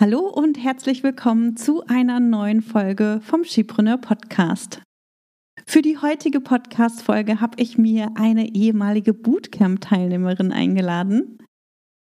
[0.00, 4.80] Hallo und herzlich willkommen zu einer neuen Folge vom Skipreneur Podcast.
[5.66, 11.36] Für die heutige Podcast-Folge habe ich mir eine ehemalige Bootcamp-Teilnehmerin eingeladen.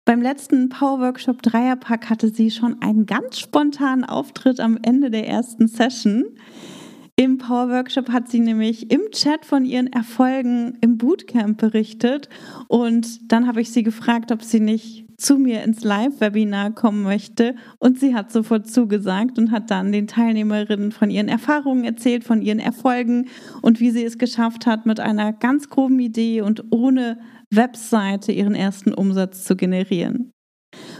[0.03, 5.29] Beim letzten Power Workshop Dreierpack hatte sie schon einen ganz spontanen Auftritt am Ende der
[5.29, 6.25] ersten Session.
[7.15, 12.27] Im Power Workshop hat sie nämlich im Chat von ihren Erfolgen im Bootcamp berichtet
[12.67, 17.55] und dann habe ich sie gefragt, ob sie nicht zu mir ins Live-Webinar kommen möchte.
[17.79, 22.41] Und sie hat sofort zugesagt und hat dann den Teilnehmerinnen von ihren Erfahrungen erzählt, von
[22.41, 23.27] ihren Erfolgen
[23.61, 27.19] und wie sie es geschafft hat, mit einer ganz groben Idee und ohne
[27.51, 30.31] Webseite ihren ersten Umsatz zu generieren.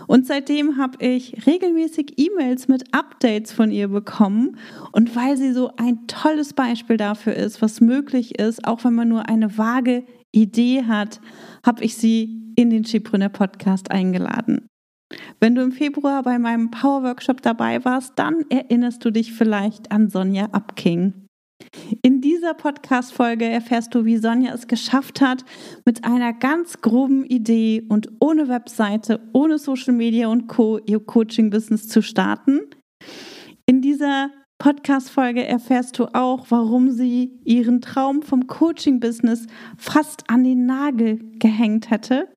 [0.08, 4.58] Und seitdem habe ich regelmäßig E-Mails mit Updates von ihr bekommen.
[4.92, 9.10] Und weil sie so ein tolles Beispiel dafür ist, was möglich ist, auch wenn man
[9.10, 11.22] nur eine vage Idee hat,
[11.66, 14.68] habe ich sie in den Schiebrunner Podcast eingeladen.
[15.40, 19.92] Wenn du im Februar bei meinem Power Workshop dabei warst, dann erinnerst du dich vielleicht
[19.92, 21.26] an Sonja Abking.
[22.02, 25.46] In dieser Podcast-Folge erfährst du, wie Sonja es geschafft hat,
[25.86, 30.80] mit einer ganz groben Idee und ohne Webseite, ohne Social Media und Co.
[30.86, 32.62] ihr Coaching-Business zu starten.
[33.66, 39.48] In dieser Podcast-Folge erfährst du auch, warum sie ihren Traum vom Coaching-Business
[39.78, 42.30] fast an den Nagel gehängt hätte,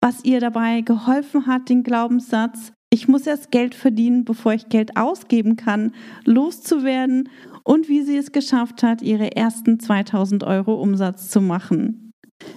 [0.00, 4.96] was ihr dabei geholfen hat, den Glaubenssatz, ich muss erst Geld verdienen, bevor ich Geld
[4.96, 5.92] ausgeben kann,
[6.24, 7.28] loszuwerden
[7.64, 12.06] und wie sie es geschafft hat, ihre ersten 2000 Euro Umsatz zu machen.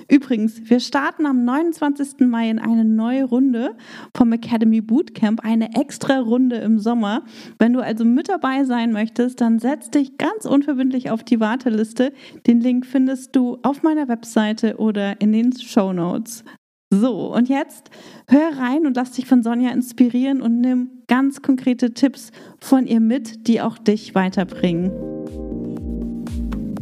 [0.09, 2.27] Übrigens, wir starten am 29.
[2.27, 3.75] Mai in eine neue Runde
[4.15, 7.23] vom Academy Bootcamp, eine extra Runde im Sommer.
[7.59, 12.11] Wenn du also mit dabei sein möchtest, dann setz dich ganz unverbindlich auf die Warteliste.
[12.45, 16.43] Den Link findest du auf meiner Webseite oder in den Show Notes.
[16.91, 17.91] So, und jetzt
[18.27, 22.99] hör rein und lass dich von Sonja inspirieren und nimm ganz konkrete Tipps von ihr
[22.99, 24.91] mit, die auch dich weiterbringen.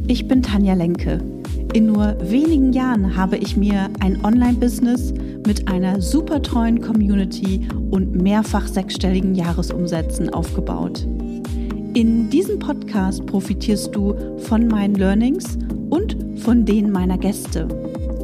[0.07, 1.19] Ich bin Tanja Lenke.
[1.73, 5.13] In nur wenigen Jahren habe ich mir ein Online-Business
[5.45, 11.05] mit einer super treuen Community und mehrfach sechsstelligen Jahresumsätzen aufgebaut.
[11.95, 15.57] In diesem Podcast profitierst du von meinen Learnings
[15.89, 17.67] und von denen meiner Gäste.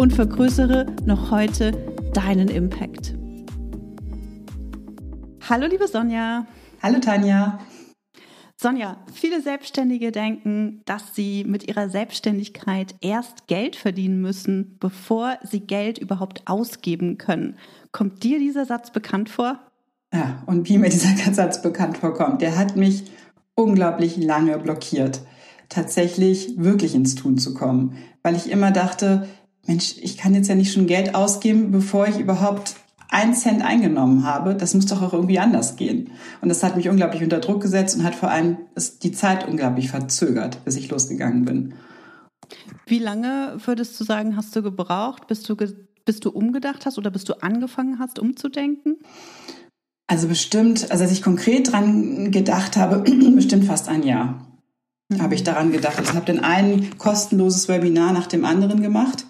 [0.00, 1.72] und vergrößere noch heute
[2.14, 3.14] deinen Impact.
[5.46, 6.46] Hallo, liebe Sonja.
[6.82, 7.58] Hallo, Tanja.
[8.56, 15.60] Sonja, viele Selbstständige denken, dass sie mit ihrer Selbstständigkeit erst Geld verdienen müssen, bevor sie
[15.60, 17.58] Geld überhaupt ausgeben können.
[17.92, 19.58] Kommt dir dieser Satz bekannt vor?
[20.14, 23.04] Ja, und wie mir dieser Satz bekannt vorkommt, der hat mich
[23.54, 25.20] unglaublich lange blockiert,
[25.68, 29.28] tatsächlich wirklich ins Tun zu kommen, weil ich immer dachte,
[29.66, 32.76] Mensch, ich kann jetzt ja nicht schon Geld ausgeben, bevor ich überhaupt
[33.10, 36.10] einen Cent eingenommen habe, das muss doch auch irgendwie anders gehen.
[36.40, 38.58] Und das hat mich unglaublich unter Druck gesetzt und hat vor allem
[39.02, 41.74] die Zeit unglaublich verzögert, bis ich losgegangen bin.
[42.86, 45.56] Wie lange würdest du sagen, hast du gebraucht, bis du,
[46.04, 48.96] bis du umgedacht hast oder bis du angefangen hast, umzudenken?
[50.06, 52.98] Also bestimmt, also als ich konkret dran gedacht habe,
[53.34, 54.46] bestimmt fast ein Jahr
[55.08, 55.20] mhm.
[55.20, 56.00] habe ich daran gedacht.
[56.02, 59.26] Ich habe dann ein kostenloses Webinar nach dem anderen gemacht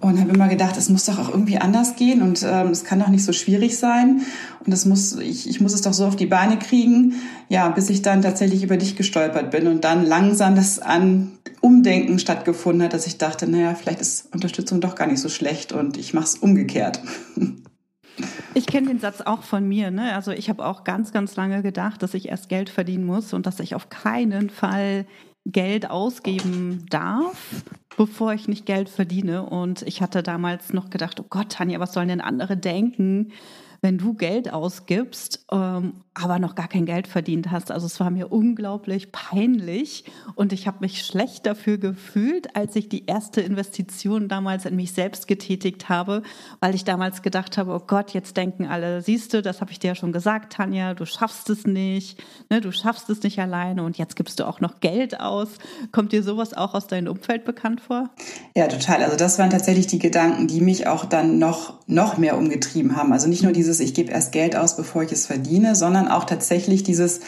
[0.00, 3.00] und habe immer gedacht, es muss doch auch irgendwie anders gehen und ähm, es kann
[3.00, 4.22] doch nicht so schwierig sein
[4.64, 7.14] und es muss ich, ich muss es doch so auf die Beine kriegen,
[7.48, 12.18] ja, bis ich dann tatsächlich über dich gestolpert bin und dann langsam das an Umdenken
[12.18, 15.96] stattgefunden hat, dass ich dachte, naja, vielleicht ist Unterstützung doch gar nicht so schlecht und
[15.96, 17.00] ich mache es umgekehrt.
[18.54, 19.90] Ich kenne den Satz auch von mir.
[19.90, 20.14] Ne?
[20.14, 23.46] Also ich habe auch ganz, ganz lange gedacht, dass ich erst Geld verdienen muss und
[23.46, 25.04] dass ich auf keinen Fall
[25.46, 27.64] Geld ausgeben darf,
[27.96, 29.44] bevor ich nicht Geld verdiene.
[29.44, 33.32] Und ich hatte damals noch gedacht, oh Gott, Tanja, was sollen denn andere denken?
[33.86, 37.70] Wenn du Geld ausgibst, ähm, aber noch gar kein Geld verdient hast.
[37.70, 40.04] Also es war mir unglaublich peinlich
[40.34, 44.92] und ich habe mich schlecht dafür gefühlt, als ich die erste Investition damals in mich
[44.92, 46.22] selbst getätigt habe,
[46.58, 49.78] weil ich damals gedacht habe, oh Gott, jetzt denken alle, siehst du, das habe ich
[49.78, 53.84] dir ja schon gesagt, Tanja, du schaffst es nicht, ne, du schaffst es nicht alleine
[53.84, 55.48] und jetzt gibst du auch noch Geld aus.
[55.92, 58.10] Kommt dir sowas auch aus deinem Umfeld bekannt vor?
[58.56, 59.04] Ja, total.
[59.04, 63.12] Also das waren tatsächlich die Gedanken, die mich auch dann noch, noch mehr umgetrieben haben.
[63.12, 66.08] Also nicht nur dieses dieses, ich gebe erst Geld aus, bevor ich es verdiene, sondern
[66.08, 67.20] auch tatsächlich dieses,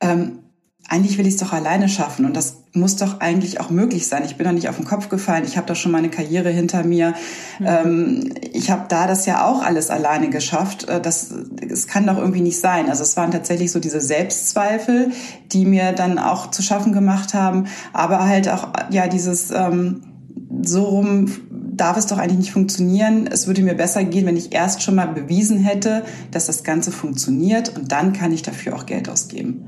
[0.00, 0.40] ähm,
[0.88, 4.24] eigentlich will ich es doch alleine schaffen und das muss doch eigentlich auch möglich sein.
[4.24, 6.82] Ich bin doch nicht auf den Kopf gefallen, ich habe doch schon meine Karriere hinter
[6.84, 7.14] mir.
[7.58, 7.66] Mhm.
[7.66, 10.88] Ähm, ich habe da das ja auch alles alleine geschafft.
[10.88, 11.32] Äh, das,
[11.68, 12.88] das kann doch irgendwie nicht sein.
[12.88, 15.12] Also es waren tatsächlich so diese Selbstzweifel,
[15.52, 20.02] die mir dann auch zu schaffen gemacht haben, aber halt auch ja dieses ähm,
[20.62, 21.30] so rum
[21.80, 23.26] darf es doch eigentlich nicht funktionieren.
[23.26, 26.92] Es würde mir besser gehen, wenn ich erst schon mal bewiesen hätte, dass das Ganze
[26.92, 29.64] funktioniert und dann kann ich dafür auch Geld ausgeben.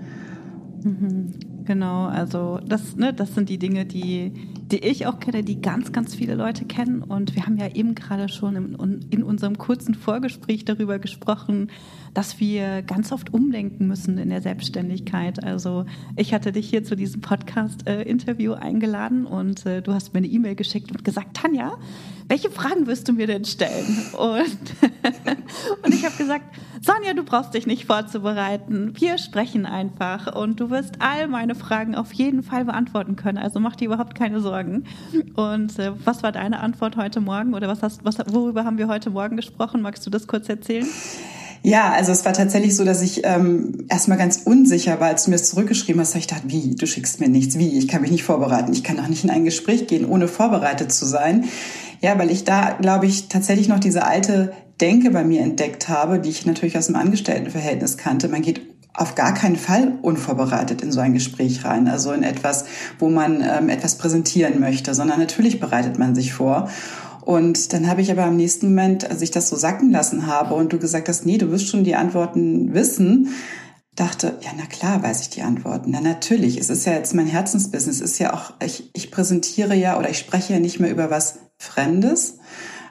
[0.82, 1.51] Mhm.
[1.64, 4.32] Genau, also das, ne, das sind die Dinge, die,
[4.70, 7.02] die ich auch kenne, die ganz, ganz viele Leute kennen.
[7.02, 11.70] Und wir haben ja eben gerade schon in, in unserem kurzen Vorgespräch darüber gesprochen,
[12.14, 15.42] dass wir ganz oft umdenken müssen in der Selbstständigkeit.
[15.44, 15.84] Also
[16.16, 20.56] ich hatte dich hier zu diesem Podcast-Interview eingeladen und äh, du hast mir eine E-Mail
[20.56, 21.78] geschickt und gesagt, Tanja,
[22.28, 24.06] welche Fragen wirst du mir denn stellen?
[24.12, 24.42] Und,
[25.82, 26.44] und ich habe gesagt,
[26.84, 28.92] Sonja, du brauchst dich nicht vorzubereiten.
[28.98, 33.38] Wir sprechen einfach und du wirst all meine Fragen auf jeden Fall beantworten können.
[33.38, 34.84] Also mach dir überhaupt keine Sorgen.
[35.34, 38.88] Und äh, was war deine Antwort heute Morgen oder was hast, was, worüber haben wir
[38.88, 39.80] heute Morgen gesprochen?
[39.80, 40.86] Magst du das kurz erzählen?
[41.64, 45.30] Ja, also es war tatsächlich so, dass ich ähm, erstmal ganz unsicher war, als du
[45.30, 46.16] mir das zurückgeschrieben hast.
[46.16, 48.72] Ich dachte, wie, du schickst mir nichts, wie, ich kann mich nicht vorbereiten.
[48.72, 51.44] Ich kann doch nicht in ein Gespräch gehen, ohne vorbereitet zu sein.
[52.02, 56.18] Ja, weil ich da, glaube ich, tatsächlich noch diese alte Denke bei mir entdeckt habe,
[56.18, 58.28] die ich natürlich aus dem Angestelltenverhältnis kannte.
[58.28, 58.60] Man geht
[58.92, 62.64] auf gar keinen Fall unvorbereitet in so ein Gespräch rein, also in etwas,
[62.98, 66.68] wo man ähm, etwas präsentieren möchte, sondern natürlich bereitet man sich vor.
[67.24, 70.54] Und dann habe ich aber am nächsten Moment, als ich das so sacken lassen habe
[70.54, 73.28] und du gesagt hast, nee, du wirst schon die Antworten wissen,
[73.94, 75.92] dachte, ja, na klar, weiß ich die Antworten.
[75.92, 79.74] Na natürlich, es ist ja jetzt mein Herzensbusiness, es ist ja auch, ich, ich präsentiere
[79.74, 82.38] ja oder ich spreche ja nicht mehr über was Fremdes,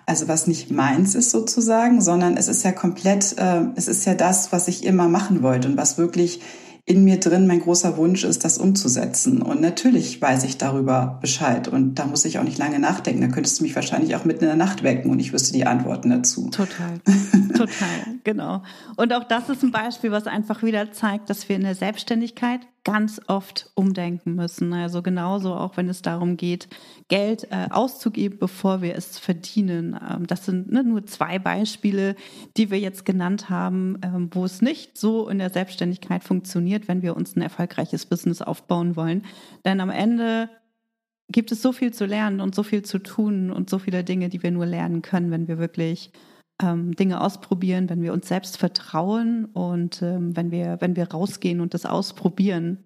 [0.06, 4.14] also was nicht meins ist sozusagen, sondern es ist ja komplett, äh, es ist ja
[4.14, 6.42] das, was ich immer machen wollte und was wirklich
[6.86, 9.42] in mir drin mein großer Wunsch ist, das umzusetzen.
[9.42, 11.68] Und natürlich weiß ich darüber Bescheid.
[11.68, 13.22] Und da muss ich auch nicht lange nachdenken.
[13.22, 15.66] Da könntest du mich wahrscheinlich auch mitten in der Nacht wecken und ich wüsste die
[15.66, 16.50] Antworten dazu.
[16.50, 17.00] Total.
[17.50, 18.20] Total.
[18.24, 18.64] Genau.
[18.98, 22.62] Und auch das ist ein Beispiel, was einfach wieder zeigt, dass wir in der Selbstständigkeit
[22.84, 24.74] ganz oft umdenken müssen.
[24.74, 26.68] Also genauso auch, wenn es darum geht,
[27.10, 30.00] Geld äh, auszugeben, bevor wir es verdienen.
[30.10, 32.16] Ähm, das sind ne, nur zwei Beispiele,
[32.58, 37.04] die wir jetzt genannt haben, ähm, wo es nicht so in der Selbstständigkeit funktioniert, wenn
[37.04, 39.26] wir uns ein erfolgreiches Business aufbauen wollen.
[39.64, 40.50] Denn am Ende
[41.30, 44.30] gibt es so viel zu lernen und so viel zu tun und so viele Dinge,
[44.30, 46.12] die wir nur lernen können, wenn wir wirklich
[46.62, 51.62] ähm, Dinge ausprobieren, wenn wir uns selbst vertrauen und ähm, wenn wir, wenn wir rausgehen
[51.62, 52.84] und das ausprobieren.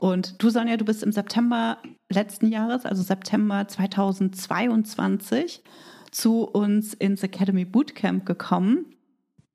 [0.00, 1.78] Und du, Sonja, du bist im September
[2.10, 5.62] letzten Jahres, also September 2022,
[6.10, 8.86] zu uns ins Academy Bootcamp gekommen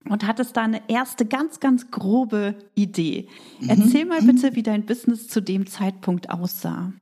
[0.09, 3.27] und hattest da eine erste ganz, ganz grobe Idee.
[3.59, 3.69] Mhm.
[3.69, 6.93] Erzähl mal bitte, wie dein Business zu dem Zeitpunkt aussah.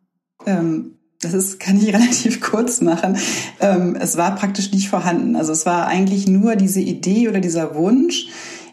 [0.45, 3.17] Ähm, das ist, kann ich relativ kurz machen.
[3.59, 5.35] Ähm, es war praktisch nicht vorhanden.
[5.35, 8.27] Also es war eigentlich nur diese Idee oder dieser Wunsch,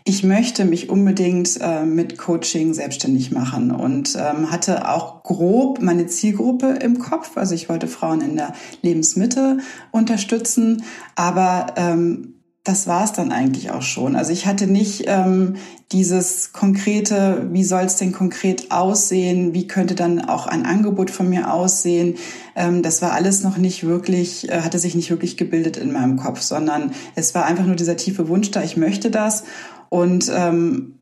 [0.08, 6.06] ich möchte mich unbedingt äh, mit Coaching selbstständig machen und ähm, hatte auch grob meine
[6.06, 7.37] Zielgruppe im Kopf.
[7.37, 8.52] Also ich wollte Frauen in der
[8.82, 9.58] Lebensmitte
[9.90, 10.84] unterstützen,
[11.16, 12.36] aber ähm,
[12.66, 14.16] das war es dann eigentlich auch schon.
[14.16, 15.54] Also ich hatte nicht ähm,
[15.92, 21.28] dieses konkrete, wie soll es denn konkret aussehen, wie könnte dann auch ein Angebot von
[21.28, 22.16] mir aussehen.
[22.56, 26.16] Ähm, das war alles noch nicht wirklich, äh, hatte sich nicht wirklich gebildet in meinem
[26.16, 29.44] Kopf, sondern es war einfach nur dieser tiefe Wunsch da, ich möchte das.
[29.88, 30.99] Und ähm,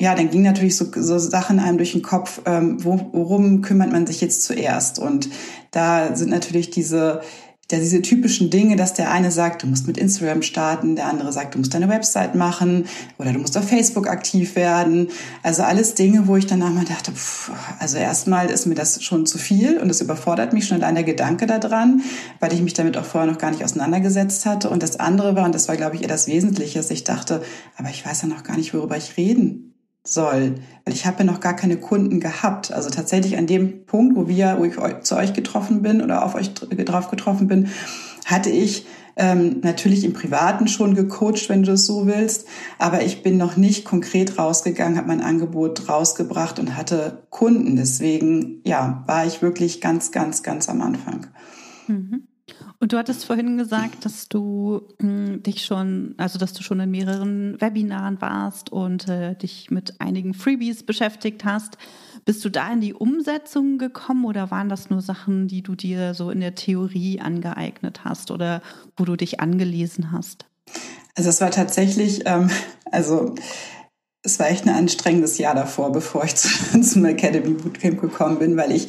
[0.00, 3.92] ja, dann ging natürlich so, so Sachen einem durch den Kopf, ähm, wo, worum kümmert
[3.92, 4.98] man sich jetzt zuerst?
[4.98, 5.28] Und
[5.70, 7.20] da sind natürlich diese
[7.72, 11.32] ja, diese typischen Dinge, dass der eine sagt, du musst mit Instagram starten, der andere
[11.32, 12.86] sagt, du musst deine Website machen
[13.18, 15.08] oder du musst auf Facebook aktiv werden.
[15.42, 19.26] Also alles Dinge, wo ich danach mal dachte, pff, also erstmal ist mir das schon
[19.26, 22.02] zu viel und es überfordert mich schon allein der Gedanke daran,
[22.38, 24.68] weil ich mich damit auch vorher noch gar nicht auseinandergesetzt hatte.
[24.68, 27.42] Und das andere war, und das war, glaube ich, eher das Wesentliche, dass ich dachte,
[27.76, 29.73] aber ich weiß ja noch gar nicht, worüber ich reden
[30.04, 30.56] soll.
[30.84, 32.72] Weil ich habe ja noch gar keine Kunden gehabt.
[32.72, 36.34] Also tatsächlich an dem Punkt, wo wir, wo ich zu euch getroffen bin oder auf
[36.34, 37.68] euch drauf getroffen bin,
[38.26, 42.46] hatte ich ähm, natürlich im Privaten schon gecoacht, wenn du das so willst.
[42.78, 47.76] Aber ich bin noch nicht konkret rausgegangen, habe mein Angebot rausgebracht und hatte Kunden.
[47.76, 51.28] Deswegen, ja, war ich wirklich ganz, ganz, ganz am Anfang.
[51.86, 52.28] Mhm.
[52.84, 56.80] Und du hattest vorhin gesagt, dass du mh, hm, dich schon, also dass du schon
[56.80, 61.78] in mehreren Webinaren warst und äh, dich mit einigen Freebies beschäftigt hast.
[62.26, 66.12] Bist du da in die Umsetzung gekommen oder waren das nur Sachen, die du dir
[66.12, 68.60] so in der Theorie angeeignet hast oder
[68.98, 70.44] wo du dich angelesen hast?
[71.14, 72.50] Also es war tatsächlich, ähm,
[72.92, 73.34] also
[74.22, 76.34] es war echt ein anstrengendes Jahr davor, bevor ich
[76.82, 78.88] zum Academy Bootcamp gekommen bin, weil ich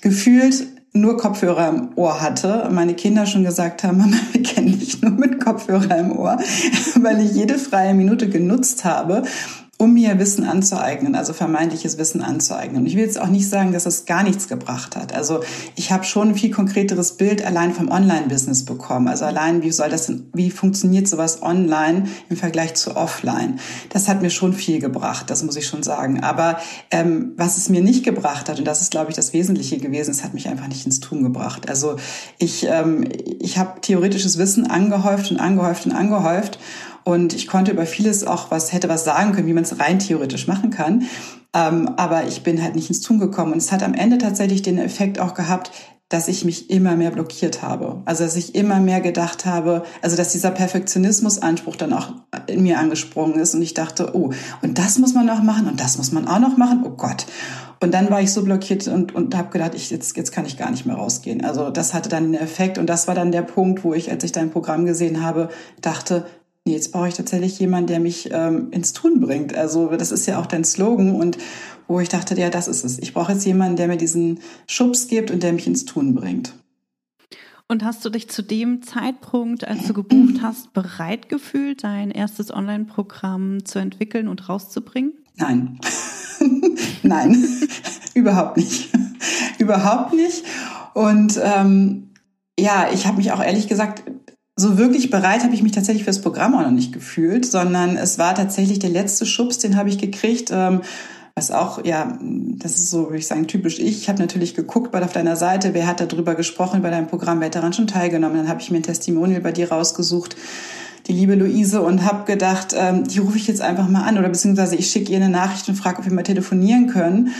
[0.00, 2.68] gefühlt nur Kopfhörer im Ohr hatte.
[2.70, 6.38] Meine Kinder schon gesagt haben, Mama, wir kennen dich nur mit Kopfhörer im Ohr,
[7.00, 9.22] weil ich jede freie Minute genutzt habe,
[9.82, 12.82] um mir Wissen anzueignen, also vermeintliches Wissen anzueignen.
[12.82, 15.12] Und ich will jetzt auch nicht sagen, dass es gar nichts gebracht hat.
[15.12, 15.40] Also
[15.74, 19.08] ich habe schon ein viel konkreteres Bild allein vom Online-Business bekommen.
[19.08, 23.58] Also allein, wie soll das denn, wie funktioniert sowas online im Vergleich zu offline?
[23.88, 26.22] Das hat mir schon viel gebracht, das muss ich schon sagen.
[26.22, 26.58] Aber
[26.92, 30.12] ähm, was es mir nicht gebracht hat, und das ist, glaube ich, das Wesentliche gewesen,
[30.12, 31.68] es hat mich einfach nicht ins Tun gebracht.
[31.68, 31.96] Also
[32.38, 33.08] ich, ähm,
[33.40, 36.60] ich habe theoretisches Wissen angehäuft und angehäuft und angehäuft.
[37.04, 39.98] Und ich konnte über vieles auch was, hätte was sagen können, wie man es rein
[39.98, 41.04] theoretisch machen kann.
[41.54, 43.52] Ähm, aber ich bin halt nicht ins Tun gekommen.
[43.52, 45.70] Und es hat am Ende tatsächlich den Effekt auch gehabt,
[46.12, 48.02] dass ich mich immer mehr blockiert habe.
[48.04, 52.12] Also dass ich immer mehr gedacht habe, also dass dieser Perfektionismusanspruch dann auch
[52.46, 54.30] in mir angesprungen ist und ich dachte, oh,
[54.60, 57.24] und das muss man noch machen und das muss man auch noch machen, oh Gott.
[57.80, 60.58] Und dann war ich so blockiert und, und habe gedacht, ich, jetzt, jetzt kann ich
[60.58, 61.44] gar nicht mehr rausgehen.
[61.44, 64.22] Also das hatte dann einen Effekt und das war dann der Punkt, wo ich, als
[64.22, 65.48] ich dein Programm gesehen habe,
[65.80, 66.26] dachte,
[66.66, 69.54] nee, jetzt brauche ich tatsächlich jemanden, der mich ähm, ins Tun bringt.
[69.54, 71.38] Also das ist ja auch dein Slogan und
[71.88, 72.98] wo ich dachte, ja, das ist es.
[72.98, 76.54] Ich brauche jetzt jemanden, der mir diesen Schubs gibt und der mich ins Tun bringt.
[77.68, 82.52] Und hast du dich zu dem Zeitpunkt, als du gebucht hast, bereit gefühlt, dein erstes
[82.52, 85.14] Online-Programm zu entwickeln und rauszubringen?
[85.36, 85.80] Nein.
[87.02, 87.44] Nein,
[88.14, 88.90] überhaupt nicht.
[89.58, 90.44] überhaupt nicht.
[90.94, 92.10] Und ähm,
[92.58, 94.02] ja, ich habe mich auch ehrlich gesagt
[94.56, 97.96] so wirklich bereit habe ich mich tatsächlich für das Programm auch noch nicht gefühlt, sondern
[97.96, 100.50] es war tatsächlich der letzte Schubs, den habe ich gekriegt.
[100.52, 100.82] Ähm,
[101.34, 104.02] was auch, ja, das ist so, würde ich sagen, typisch ich.
[104.02, 107.06] Ich habe natürlich geguckt bei auf deiner Seite, wer hat da drüber gesprochen bei deinem
[107.06, 108.36] Programm, wer hat daran schon teilgenommen.
[108.36, 110.36] Dann habe ich mir ein Testimonial bei dir rausgesucht,
[111.06, 114.28] die liebe Luise, und habe gedacht, ähm, die rufe ich jetzt einfach mal an oder
[114.28, 117.30] beziehungsweise ich schicke ihr eine Nachricht und frage, ob wir mal telefonieren können.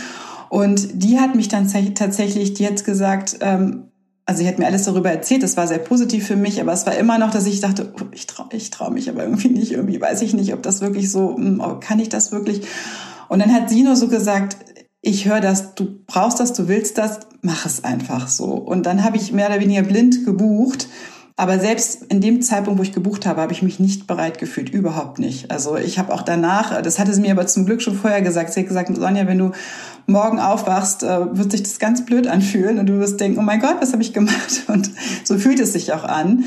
[0.49, 3.91] Und die hat mich dann tatsächlich, hat gesagt, ähm,
[4.25, 6.85] also sie hat mir alles darüber erzählt, das war sehr positiv für mich, aber es
[6.85, 9.71] war immer noch, dass ich dachte, oh, ich traue ich trau mich aber irgendwie nicht,
[9.71, 12.61] irgendwie weiß ich nicht, ob das wirklich so, hm, kann ich das wirklich?
[13.27, 14.57] Und dann hat sie nur so gesagt,
[15.01, 18.45] ich höre das, du brauchst das, du willst das, mach es einfach so.
[18.45, 20.87] Und dann habe ich mehr oder weniger blind gebucht
[21.35, 24.69] aber selbst in dem Zeitpunkt, wo ich gebucht habe, habe ich mich nicht bereit gefühlt,
[24.69, 25.49] überhaupt nicht.
[25.49, 28.53] Also ich habe auch danach, das hatte sie mir aber zum Glück schon vorher gesagt,
[28.53, 29.51] sie hat gesagt, Sonja, wenn du
[30.05, 33.59] morgen aufwachst, äh, wird sich das ganz blöd anfühlen und du wirst denken, oh mein
[33.59, 34.63] Gott, was habe ich gemacht?
[34.67, 34.91] Und
[35.23, 36.45] so fühlt es sich auch an.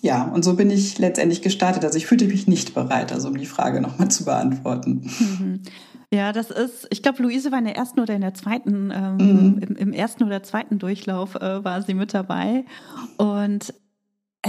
[0.00, 1.84] Ja, und so bin ich letztendlich gestartet.
[1.84, 5.10] Also ich fühlte mich nicht bereit, also um die Frage nochmal zu beantworten.
[5.18, 5.62] Mhm.
[6.12, 9.16] Ja, das ist, ich glaube, Luise war in der ersten oder in der zweiten, ähm,
[9.16, 9.58] mhm.
[9.58, 12.64] im, im, ersten oder zweiten Durchlauf äh, war sie mit dabei.
[13.16, 13.74] Und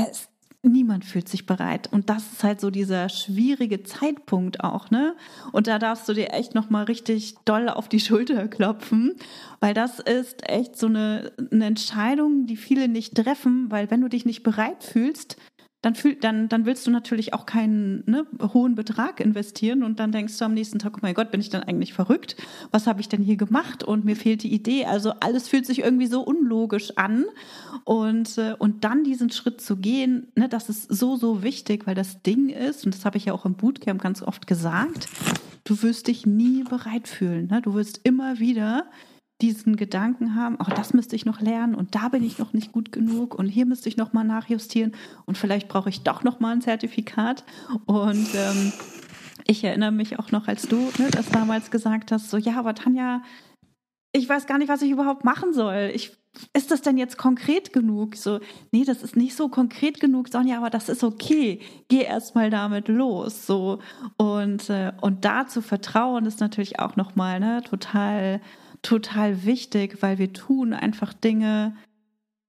[0.08, 0.30] es,
[0.62, 1.92] niemand fühlt sich bereit.
[1.92, 5.16] Und das ist halt so dieser schwierige Zeitpunkt auch, ne?
[5.52, 9.16] Und da darfst du dir echt nochmal richtig doll auf die Schulter klopfen,
[9.60, 14.10] weil das ist echt so eine, eine Entscheidung, die viele nicht treffen, weil wenn du
[14.10, 15.38] dich nicht bereit fühlst,
[15.82, 20.12] dann, fühl, dann, dann willst du natürlich auch keinen ne, hohen Betrag investieren und dann
[20.12, 22.36] denkst du am nächsten Tag, oh mein Gott, bin ich dann eigentlich verrückt?
[22.72, 23.84] Was habe ich denn hier gemacht?
[23.84, 24.86] Und mir fehlt die Idee.
[24.86, 27.26] Also alles fühlt sich irgendwie so unlogisch an.
[27.86, 31.96] Und, äh, und dann diesen Schritt zu gehen, ne, das ist so, so wichtig, weil
[31.96, 35.08] das Ding ist, und das habe ich ja auch im Bootcamp ganz oft gesagt,
[35.64, 37.48] du wirst dich nie bereit fühlen.
[37.48, 37.62] Ne?
[37.62, 38.86] Du wirst immer wieder
[39.42, 42.72] diesen Gedanken haben, auch das müsste ich noch lernen und da bin ich noch nicht
[42.72, 44.94] gut genug und hier müsste ich noch mal nachjustieren
[45.26, 47.46] und vielleicht brauche ich doch noch mal ein Zertifikat
[47.86, 48.74] und ähm,
[49.48, 52.76] ich erinnere mich auch noch, als du ne, das damals gesagt hast, so ja, aber
[52.76, 53.22] Tanja,
[54.12, 55.92] ich weiß gar nicht, was ich überhaupt machen soll.
[55.94, 56.12] Ich,
[56.54, 58.16] ist das denn jetzt konkret genug?
[58.16, 58.40] So,
[58.72, 61.60] nee, das ist nicht so konkret genug, Sonja, aber das ist okay.
[61.88, 63.46] Geh erst mal damit los.
[63.46, 63.80] So
[64.18, 68.42] und äh, und da zu vertrauen ist natürlich auch noch mal ne, total
[68.82, 71.76] total wichtig, weil wir tun einfach Dinge,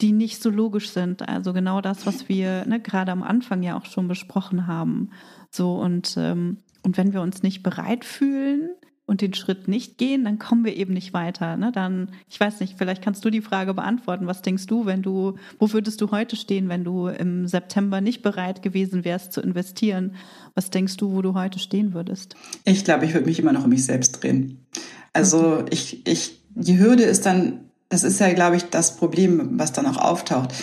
[0.01, 1.29] die nicht so logisch sind.
[1.29, 5.11] Also genau das, was wir ne, gerade am Anfang ja auch schon besprochen haben.
[5.51, 8.71] So und, ähm, und wenn wir uns nicht bereit fühlen
[9.05, 11.57] und den Schritt nicht gehen, dann kommen wir eben nicht weiter.
[11.57, 11.73] Ne?
[11.73, 14.27] Dann, ich weiß nicht, vielleicht kannst du die Frage beantworten.
[14.27, 18.23] Was denkst du, wenn du, wo würdest du heute stehen, wenn du im September nicht
[18.23, 20.15] bereit gewesen wärst zu investieren?
[20.55, 22.37] Was denkst du, wo du heute stehen würdest?
[22.65, 24.65] Ich glaube, ich würde mich immer noch um mich selbst drehen.
[25.13, 29.73] Also ich, ich, die Hürde ist dann, das ist ja, glaube ich, das Problem, was
[29.73, 30.55] dann auch auftaucht.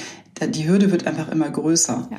[0.41, 2.07] Die Hürde wird einfach immer größer.
[2.11, 2.17] Ja.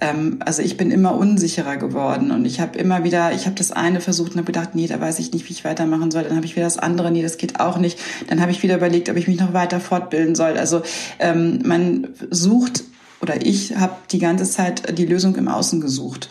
[0.00, 3.70] Ähm, also ich bin immer unsicherer geworden und ich habe immer wieder, ich habe das
[3.70, 6.24] eine versucht und habe gedacht, nee, da weiß ich nicht, wie ich weitermachen soll.
[6.24, 7.98] Dann habe ich wieder das andere, nee, das geht auch nicht.
[8.28, 10.56] Dann habe ich wieder überlegt, ob ich mich noch weiter fortbilden soll.
[10.56, 10.82] Also
[11.18, 12.84] ähm, man sucht
[13.20, 16.30] oder ich habe die ganze Zeit die Lösung im Außen gesucht.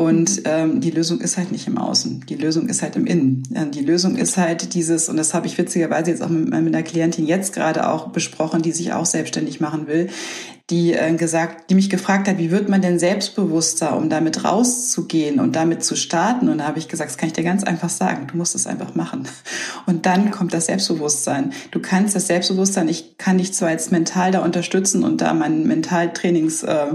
[0.00, 0.42] Und mhm.
[0.46, 2.24] ähm, die Lösung ist halt nicht im Außen.
[2.26, 3.42] Die Lösung ist halt im Innen.
[3.74, 6.82] Die Lösung ist halt dieses, und das habe ich witzigerweise jetzt auch mit, mit einer
[6.82, 10.08] Klientin jetzt gerade auch besprochen, die sich auch selbstständig machen will,
[10.70, 15.38] die äh, gesagt, die mich gefragt hat, wie wird man denn selbstbewusster, um damit rauszugehen
[15.38, 16.48] und damit zu starten?
[16.48, 18.66] Und da habe ich gesagt, das kann ich dir ganz einfach sagen, du musst es
[18.66, 19.28] einfach machen.
[19.84, 21.52] Und dann kommt das Selbstbewusstsein.
[21.72, 25.66] Du kannst das Selbstbewusstsein, ich kann dich zwar jetzt mental da unterstützen und da mein
[25.66, 26.86] Mentaltrainings äh,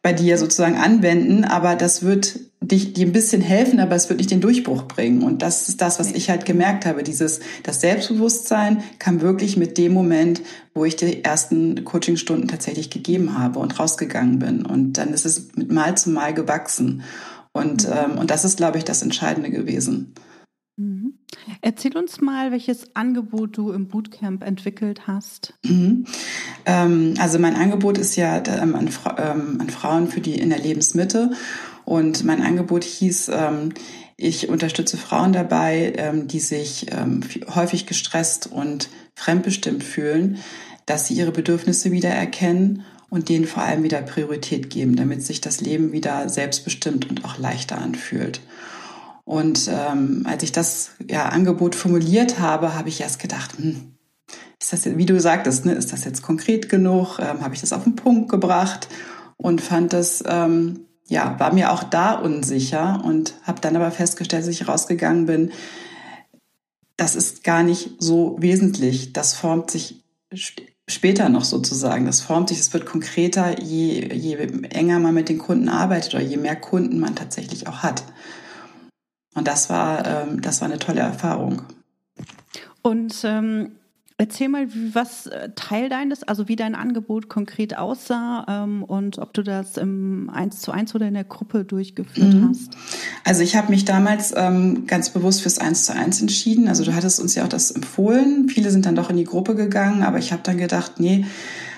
[0.00, 4.18] bei dir sozusagen anwenden, aber das wird dich dir ein bisschen helfen, aber es wird
[4.18, 5.22] nicht den Durchbruch bringen.
[5.22, 7.02] Und das ist das, was ich halt gemerkt habe.
[7.02, 10.42] Dieses, das Selbstbewusstsein kam wirklich mit dem Moment,
[10.74, 14.66] wo ich die ersten Coachingstunden tatsächlich gegeben habe und rausgegangen bin.
[14.66, 17.02] Und dann ist es mit Mal zu Mal gewachsen.
[17.52, 17.94] Und, mhm.
[17.94, 20.14] ähm, und das ist, glaube ich, das Entscheidende gewesen.
[20.76, 21.14] Mhm.
[21.60, 25.54] Erzähl uns mal, welches Angebot du im Bootcamp entwickelt hast.
[25.64, 26.04] Mhm.
[26.66, 30.58] Ähm, also mein Angebot ist ja ähm, an, ähm, an, Frauen für die in der
[30.58, 31.30] Lebensmitte.
[31.84, 33.72] Und mein Angebot hieß, ähm,
[34.16, 37.22] ich unterstütze Frauen dabei, ähm, die sich ähm,
[37.54, 40.38] häufig gestresst und fremdbestimmt fühlen,
[40.86, 45.40] dass sie ihre Bedürfnisse wieder erkennen und denen vor allem wieder Priorität geben, damit sich
[45.40, 48.40] das Leben wieder selbstbestimmt und auch leichter anfühlt.
[49.24, 53.94] Und ähm, als ich das ja, Angebot formuliert habe, habe ich erst gedacht, hm,
[54.60, 57.18] ist das, wie du sagtest, ne, ist das jetzt konkret genug?
[57.18, 58.88] Ähm, habe ich das auf den Punkt gebracht?
[59.36, 64.44] Und fand das, ähm, ja, war mir auch da unsicher und habe dann aber festgestellt,
[64.44, 65.52] als ich rausgegangen bin,
[66.96, 69.12] das ist gar nicht so wesentlich.
[69.12, 70.04] Das formt sich
[70.86, 72.06] später noch sozusagen.
[72.06, 74.36] Das formt sich, es wird konkreter, je, je
[74.70, 78.04] enger man mit den Kunden arbeitet oder je mehr Kunden man tatsächlich auch hat.
[79.34, 81.62] Und das war, ähm, das war eine tolle Erfahrung.
[82.82, 83.72] Und ähm,
[84.16, 89.32] erzähl mal, was äh, Teil deines, also wie dein Angebot konkret aussah ähm, und ob
[89.34, 92.48] du das im 1 zu 1 oder in der Gruppe durchgeführt mhm.
[92.48, 92.76] hast.
[93.24, 96.68] Also ich habe mich damals ähm, ganz bewusst fürs 1 zu 1 entschieden.
[96.68, 98.48] Also du hattest uns ja auch das empfohlen.
[98.48, 101.26] Viele sind dann doch in die Gruppe gegangen, aber ich habe dann gedacht, nee,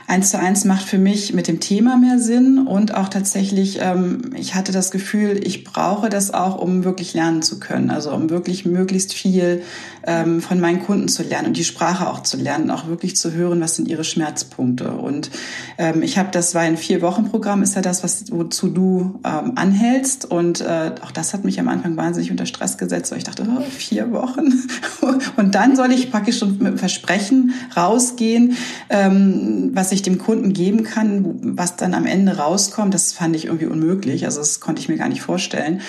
[0.09, 4.31] Eins zu eins macht für mich mit dem Thema mehr Sinn und auch tatsächlich, ähm,
[4.37, 7.91] ich hatte das Gefühl, ich brauche das auch, um wirklich lernen zu können.
[7.91, 9.63] Also um wirklich möglichst viel
[10.07, 13.33] ähm, von meinen Kunden zu lernen und die Sprache auch zu lernen, auch wirklich zu
[13.33, 14.93] hören, was sind ihre Schmerzpunkte.
[14.93, 15.31] Und
[15.79, 20.25] ähm, ich habe, das war ein Vier-Wochen-Programm, ist ja das, was wozu du ähm, anhältst.
[20.25, 23.47] Und äh, auch das hat mich am Anfang wahnsinnig unter Stress gesetzt, weil ich dachte,
[23.49, 24.53] oh, vier Wochen.
[25.37, 28.57] und dann soll ich praktisch schon mit dem Versprechen rausgehen,
[28.89, 33.35] ähm, was ich ich dem Kunden geben kann, was dann am Ende rauskommt, das fand
[33.35, 34.25] ich irgendwie unmöglich.
[34.25, 35.81] Also das konnte ich mir gar nicht vorstellen.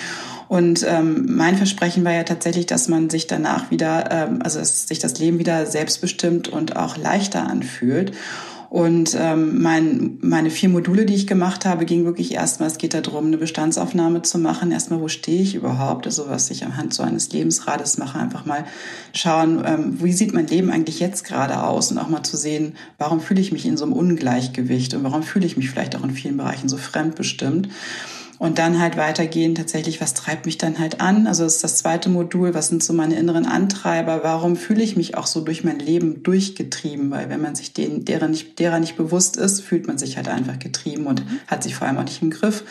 [0.48, 4.88] Und ähm, mein Versprechen war ja tatsächlich, dass man sich danach wieder, ähm, also dass
[4.88, 8.12] sich das Leben wieder selbstbestimmt und auch leichter anfühlt.
[8.70, 12.92] Und ähm, mein, meine vier Module, die ich gemacht habe, ging wirklich erstmal, es geht
[12.92, 14.72] darum, eine Bestandsaufnahme zu machen.
[14.72, 16.04] Erstmal, wo stehe ich überhaupt?
[16.06, 18.66] Also was ich anhand so eines Lebensrades mache, einfach mal
[19.14, 21.90] schauen, ähm, wie sieht mein Leben eigentlich jetzt gerade aus?
[21.90, 25.22] Und auch mal zu sehen, warum fühle ich mich in so einem Ungleichgewicht und warum
[25.22, 27.68] fühle ich mich vielleicht auch in vielen Bereichen so fremdbestimmt.
[28.38, 31.26] Und dann halt weitergehen, tatsächlich, was treibt mich dann halt an?
[31.26, 34.20] Also das ist das zweite Modul, was sind so meine inneren Antreiber?
[34.22, 37.10] Warum fühle ich mich auch so durch mein Leben durchgetrieben?
[37.10, 40.28] Weil wenn man sich denen, derer nicht, derer nicht bewusst ist, fühlt man sich halt
[40.28, 41.40] einfach getrieben und mhm.
[41.48, 42.62] hat sich vor allem auch nicht im Griff.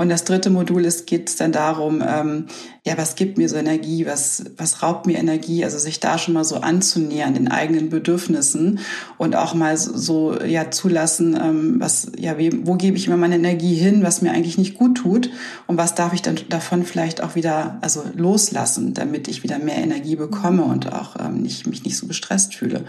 [0.00, 2.46] Und das dritte Modul ist, geht es dann darum, ähm,
[2.86, 6.32] ja, was gibt mir so Energie, was, was raubt mir Energie, also sich da schon
[6.32, 8.78] mal so anzunähern, den eigenen Bedürfnissen
[9.18, 13.74] und auch mal so, ja zulassen, ähm, was, ja, wo gebe ich immer meine Energie
[13.74, 15.28] hin, was mir eigentlich nicht gut tut
[15.66, 19.76] und was darf ich dann davon vielleicht auch wieder, also loslassen, damit ich wieder mehr
[19.76, 22.86] Energie bekomme und auch ähm, nicht, mich nicht so gestresst fühle.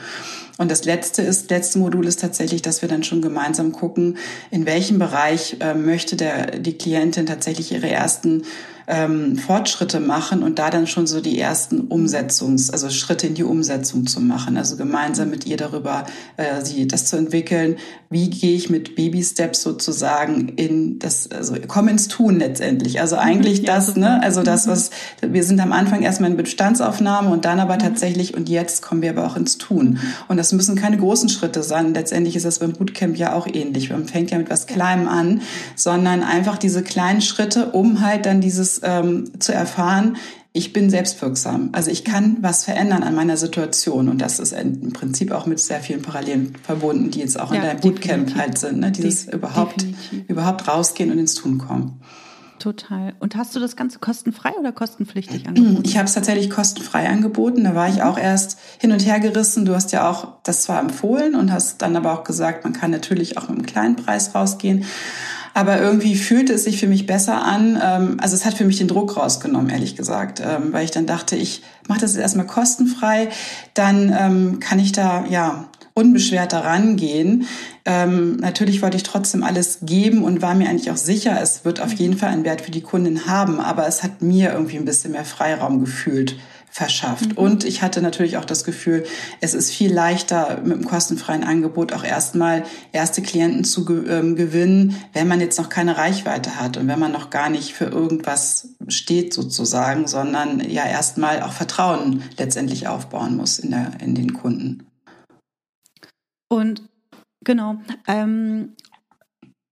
[0.57, 4.17] Und das letzte ist, letzte Modul ist tatsächlich, dass wir dann schon gemeinsam gucken,
[4.51, 8.43] in welchem Bereich äh, möchte der, die Klientin tatsächlich ihre ersten
[8.91, 13.45] ähm, Fortschritte machen und da dann schon so die ersten Umsetzungs-, also Schritte in die
[13.45, 14.57] Umsetzung zu machen.
[14.57, 17.77] Also gemeinsam mit ihr darüber, äh, sie das zu entwickeln.
[18.09, 22.99] Wie gehe ich mit Baby-Steps sozusagen in das, also komm ins Tun letztendlich.
[22.99, 24.71] Also eigentlich ja, das, ne, also das, mhm.
[24.71, 24.89] was,
[25.21, 27.79] wir sind am Anfang erstmal in Bestandsaufnahme und dann aber mhm.
[27.79, 29.99] tatsächlich und jetzt kommen wir aber auch ins Tun.
[30.27, 31.93] Und das müssen keine großen Schritte sein.
[31.93, 33.89] Letztendlich ist das beim Bootcamp ja auch ähnlich.
[33.89, 35.41] Man fängt ja mit was Kleinem an,
[35.77, 40.17] sondern einfach diese kleinen Schritte, um halt dann dieses ähm, zu erfahren,
[40.53, 41.69] ich bin selbstwirksam.
[41.71, 44.09] Also ich kann was verändern an meiner Situation.
[44.09, 47.57] Und das ist im Prinzip auch mit sehr vielen Parallelen verbunden, die jetzt auch in
[47.57, 48.37] ja, deinem Bootcamp definitiv.
[48.37, 48.79] halt sind.
[48.79, 48.91] Ne?
[48.91, 49.85] Dieses De überhaupt,
[50.27, 52.01] überhaupt rausgehen und ins Tun kommen.
[52.59, 53.13] Total.
[53.19, 55.83] Und hast du das Ganze kostenfrei oder kostenpflichtig angeboten?
[55.85, 57.63] Ich habe es tatsächlich kostenfrei angeboten.
[57.63, 59.63] Da war ich auch erst hin und her gerissen.
[59.63, 62.91] Du hast ja auch das zwar empfohlen und hast dann aber auch gesagt, man kann
[62.91, 64.85] natürlich auch mit einem kleinen Preis rausgehen.
[65.53, 67.79] Aber irgendwie fühlte es sich für mich besser an.
[67.81, 71.05] Ähm, also es hat für mich den Druck rausgenommen, ehrlich gesagt, ähm, weil ich dann
[71.05, 73.29] dachte, ich mache das jetzt erstmal kostenfrei,
[73.73, 77.47] dann ähm, kann ich da ja unbeschwert daran gehen.
[77.83, 81.81] Ähm, natürlich wollte ich trotzdem alles geben und war mir eigentlich auch sicher, es wird
[81.81, 84.85] auf jeden Fall einen Wert für die Kundin haben, aber es hat mir irgendwie ein
[84.85, 86.35] bisschen mehr Freiraum gefühlt
[86.71, 87.31] verschafft.
[87.31, 87.37] Mhm.
[87.37, 89.03] Und ich hatte natürlich auch das Gefühl,
[89.41, 94.95] es ist viel leichter mit einem kostenfreien Angebot auch erstmal erste Klienten zu ähm, gewinnen,
[95.13, 98.69] wenn man jetzt noch keine Reichweite hat und wenn man noch gar nicht für irgendwas
[98.87, 104.87] steht sozusagen, sondern ja erstmal auch Vertrauen letztendlich aufbauen muss in, der, in den Kunden.
[106.47, 106.83] Und
[107.43, 108.75] genau, ähm,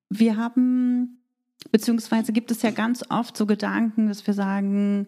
[0.09, 1.21] wir haben,
[1.71, 5.07] beziehungsweise gibt es ja ganz oft so Gedanken, dass wir sagen,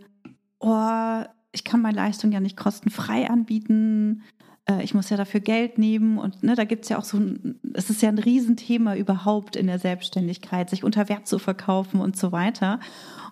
[0.60, 4.24] oh, ich kann meine Leistung ja nicht kostenfrei anbieten.
[4.66, 7.18] Äh, ich muss ja dafür Geld nehmen und ne, da gibt es ja auch so
[7.18, 12.00] ein, es ist ja ein Riesenthema überhaupt in der Selbstständigkeit, sich unter Wert zu verkaufen
[12.00, 12.80] und so weiter.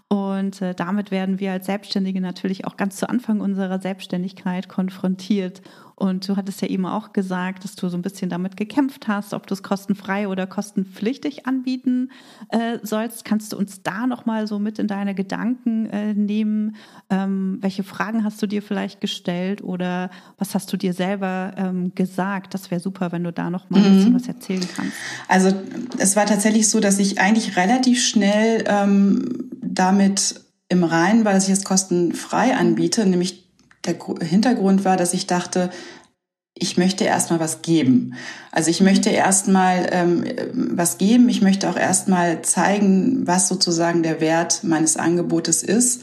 [0.08, 5.62] Und äh, damit werden wir als Selbstständige natürlich auch ganz zu Anfang unserer Selbstständigkeit konfrontiert
[5.99, 9.33] und du hattest ja eben auch gesagt, dass du so ein bisschen damit gekämpft hast,
[9.33, 12.12] ob du es kostenfrei oder kostenpflichtig anbieten
[12.49, 13.25] äh, sollst.
[13.25, 16.75] Kannst du uns da nochmal so mit in deine Gedanken äh, nehmen?
[17.09, 21.93] Ähm, welche Fragen hast du dir vielleicht gestellt oder was hast du dir selber ähm,
[21.95, 22.53] gesagt?
[22.53, 24.15] Das wäre super, wenn du da nochmal ein bisschen mhm.
[24.15, 24.93] was erzählen kannst.
[25.27, 25.53] Also
[25.97, 31.47] es war tatsächlich so, dass ich eigentlich relativ schnell ähm, damit im Reinen war, dass
[31.47, 33.48] ich es kostenfrei anbiete, nämlich
[33.93, 35.69] der Hintergrund war, dass ich dachte,
[36.54, 38.15] ich möchte erstmal was geben.
[38.52, 41.30] Also ich möchte erstmal ähm, was geben.
[41.30, 46.02] Ich möchte auch erstmal zeigen, was sozusagen der Wert meines Angebotes ist.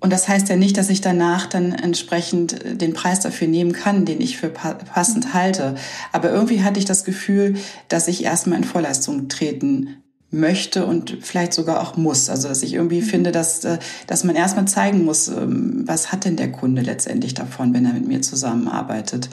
[0.00, 4.04] Und das heißt ja nicht, dass ich danach dann entsprechend den Preis dafür nehmen kann,
[4.04, 5.76] den ich für passend halte.
[6.12, 7.56] Aber irgendwie hatte ich das Gefühl,
[7.88, 12.28] dass ich erstmal in Vorleistung treten möchte und vielleicht sogar auch muss.
[12.28, 13.06] Also dass ich irgendwie mhm.
[13.06, 17.34] finde, dass, äh, dass man erstmal zeigen muss, ähm, was hat denn der Kunde letztendlich
[17.34, 19.30] davon, wenn er mit mir zusammenarbeitet.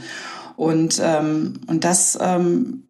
[0.56, 2.84] Und, ähm, und das ähm,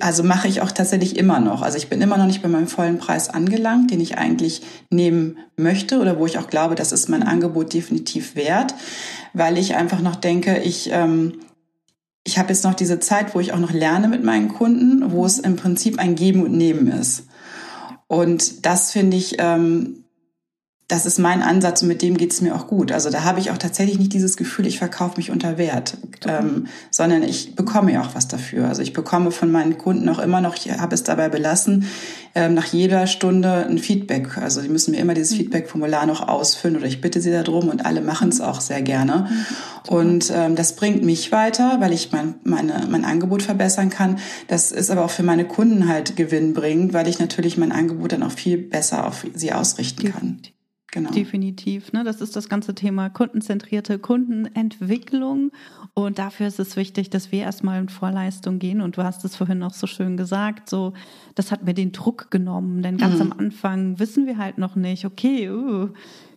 [0.00, 1.62] also mache ich auch tatsächlich immer noch.
[1.62, 5.38] Also ich bin immer noch nicht bei meinem vollen Preis angelangt, den ich eigentlich nehmen
[5.56, 8.74] möchte oder wo ich auch glaube, das ist mein Angebot definitiv wert,
[9.32, 11.40] weil ich einfach noch denke, ich ähm,
[12.24, 15.26] ich habe jetzt noch diese Zeit, wo ich auch noch lerne mit meinen Kunden, wo
[15.26, 17.26] es im Prinzip ein Geben und Nehmen ist.
[18.06, 20.03] Und das finde ich ähm,
[20.88, 22.92] das ist mein Ansatz und mit dem geht es mir auch gut.
[22.92, 26.66] Also da habe ich auch tatsächlich nicht dieses Gefühl, ich verkaufe mich unter Wert, ähm,
[26.90, 28.68] sondern ich bekomme ja auch was dafür.
[28.68, 31.86] Also ich bekomme von meinen Kunden auch immer noch, ich habe es dabei belassen,
[32.34, 34.36] ähm, nach jeder Stunde ein Feedback.
[34.36, 35.36] Also die müssen mir immer dieses mhm.
[35.36, 39.28] Feedback-Formular noch ausfüllen oder ich bitte sie darum und alle machen es auch sehr gerne.
[39.30, 39.94] Mhm.
[39.94, 44.18] Und ähm, das bringt mich weiter, weil ich mein, meine, mein Angebot verbessern kann.
[44.48, 48.22] Das ist aber auch für meine Kunden halt gewinnbringend, weil ich natürlich mein Angebot dann
[48.22, 50.40] auch viel besser auf sie ausrichten kann.
[50.94, 51.10] Genau.
[51.10, 51.92] Definitiv.
[51.92, 52.04] Ne?
[52.04, 55.50] Das ist das ganze Thema kundenzentrierte Kundenentwicklung.
[55.92, 58.80] Und dafür ist es wichtig, dass wir erstmal in Vorleistung gehen.
[58.80, 60.92] Und du hast es vorhin auch so schön gesagt, so,
[61.34, 62.80] das hat mir den Druck genommen.
[62.82, 63.22] Denn ganz mhm.
[63.22, 65.88] am Anfang wissen wir halt noch nicht, okay, uh,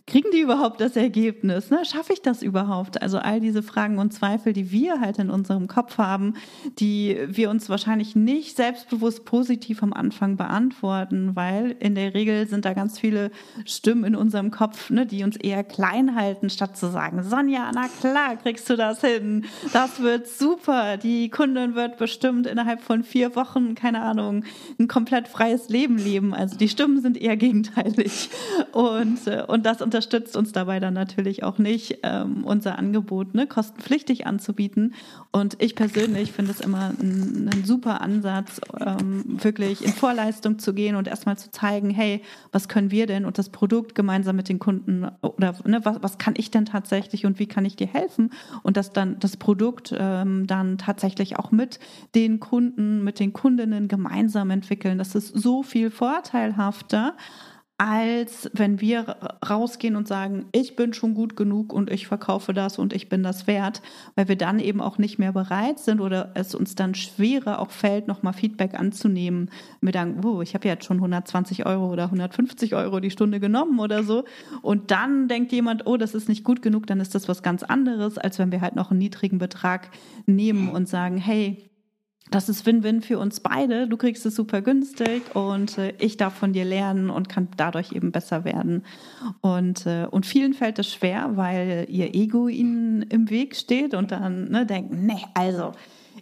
[0.08, 1.70] kriegen die überhaupt das Ergebnis?
[1.70, 1.84] Ne?
[1.84, 3.00] Schaffe ich das überhaupt?
[3.02, 6.34] Also all diese Fragen und Zweifel, die wir halt in unserem Kopf haben,
[6.78, 12.64] die wir uns wahrscheinlich nicht selbstbewusst positiv am Anfang beantworten, weil in der Regel sind
[12.64, 13.30] da ganz viele
[13.66, 17.88] Stimmen in unserem Kopf, ne, die uns eher klein halten, statt zu sagen, Sonja, na
[18.00, 19.44] klar, kriegst du das hin.
[19.72, 20.96] Das wird super.
[20.96, 24.44] Die Kundin wird bestimmt innerhalb von vier Wochen, keine Ahnung,
[24.78, 26.32] ein komplett freies Leben leben.
[26.32, 28.30] Also die Stimmen sind eher gegenteilig.
[28.72, 33.34] Und, äh, und das unter unterstützt uns dabei dann natürlich auch nicht, ähm, unser Angebot
[33.34, 34.94] ne, kostenpflichtig anzubieten.
[35.32, 40.72] Und ich persönlich finde es immer ein, ein super Ansatz, ähm, wirklich in Vorleistung zu
[40.72, 44.48] gehen und erstmal zu zeigen, hey, was können wir denn und das Produkt gemeinsam mit
[44.48, 47.88] den Kunden oder ne, was, was kann ich denn tatsächlich und wie kann ich dir
[47.88, 48.30] helfen?
[48.62, 51.80] Und dass dann das Produkt ähm, dann tatsächlich auch mit
[52.14, 54.96] den Kunden, mit den Kundinnen gemeinsam entwickeln.
[54.96, 57.16] Das ist so viel vorteilhafter
[57.78, 59.16] als wenn wir
[59.48, 63.22] rausgehen und sagen, ich bin schon gut genug und ich verkaufe das und ich bin
[63.22, 63.82] das wert,
[64.16, 67.70] weil wir dann eben auch nicht mehr bereit sind oder es uns dann schwerer auch
[67.70, 69.50] fällt, nochmal Feedback anzunehmen.
[69.80, 73.78] Wir sagen, oh, ich habe jetzt schon 120 Euro oder 150 Euro die Stunde genommen
[73.78, 74.24] oder so.
[74.60, 77.62] Und dann denkt jemand, oh, das ist nicht gut genug, dann ist das was ganz
[77.62, 79.90] anderes, als wenn wir halt noch einen niedrigen Betrag
[80.26, 81.67] nehmen und sagen, hey,
[82.30, 83.88] das ist Win-Win für uns beide.
[83.88, 87.92] Du kriegst es super günstig und äh, ich darf von dir lernen und kann dadurch
[87.92, 88.84] eben besser werden.
[89.40, 94.10] Und, äh, und vielen fällt es schwer, weil ihr Ego ihnen im Weg steht und
[94.12, 95.72] dann ne, denken, nee, also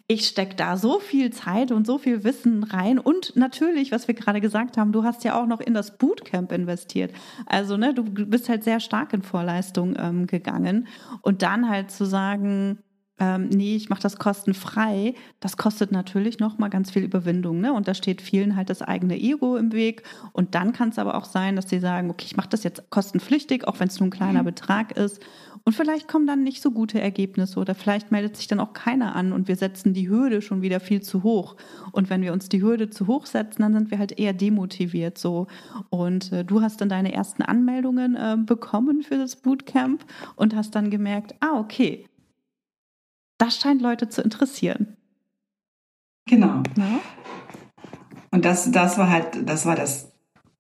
[0.09, 2.99] ich stecke da so viel Zeit und so viel Wissen rein.
[2.99, 6.53] Und natürlich, was wir gerade gesagt haben, du hast ja auch noch in das Bootcamp
[6.53, 7.13] investiert.
[7.47, 10.87] Also, ne, du bist halt sehr stark in Vorleistung ähm, gegangen.
[11.23, 12.79] Und dann halt zu sagen,
[13.19, 17.61] ähm, nee, ich mache das kostenfrei, das kostet natürlich nochmal ganz viel Überwindung.
[17.61, 17.73] Ne?
[17.73, 20.03] Und da steht vielen halt das eigene Ego im Weg.
[20.33, 22.91] Und dann kann es aber auch sein, dass sie sagen, okay, ich mache das jetzt
[22.91, 24.47] kostenpflichtig, auch wenn es nur ein kleiner mhm.
[24.47, 25.21] Betrag ist.
[25.65, 29.17] Und vielleicht kommen dann nicht so gute Ergebnisse oder vielleicht meldet sich dann auch keiner
[29.17, 31.57] an und wir setzen die Hürde schon wieder viel zu hoch.
[31.91, 35.19] Und wenn wir uns die Hürde zu hoch setzen, dann sind wir halt eher demotiviert
[35.19, 35.49] so.
[35.91, 40.05] Und äh, du hast dann deine ersten Anmeldungen äh, bekommen für das Bootcamp
[40.37, 42.05] und hast dann gemerkt, ah, okay,
[43.38, 44.96] das scheint Leute zu interessieren.
[46.29, 46.62] Genau.
[46.77, 47.01] Ja?
[48.31, 50.12] Und das, das war halt, das war das,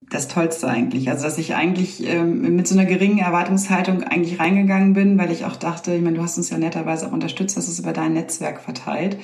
[0.08, 1.10] das Tollste eigentlich.
[1.10, 5.44] Also, dass ich eigentlich ähm, mit so einer geringen Erwartungshaltung eigentlich reingegangen bin, weil ich
[5.44, 8.12] auch dachte, ich meine, du hast uns ja netterweise auch unterstützt, dass es über dein
[8.12, 9.18] Netzwerk verteilt.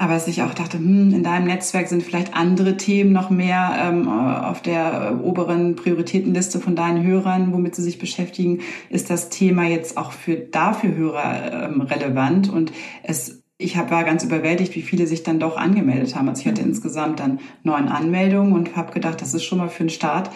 [0.00, 3.76] Aber dass ich auch dachte, hm, in deinem Netzwerk sind vielleicht andere Themen noch mehr
[3.78, 8.60] ähm, auf der oberen Prioritätenliste von deinen Hörern, womit sie sich beschäftigen.
[8.88, 12.48] Ist das Thema jetzt auch für dafür Hörer ähm, relevant?
[12.48, 16.30] Und es ich hab, war ganz überwältigt, wie viele sich dann doch angemeldet haben.
[16.30, 16.68] Also ich hatte mhm.
[16.68, 20.30] insgesamt dann neun Anmeldungen und habe gedacht, das ist schon mal für den Start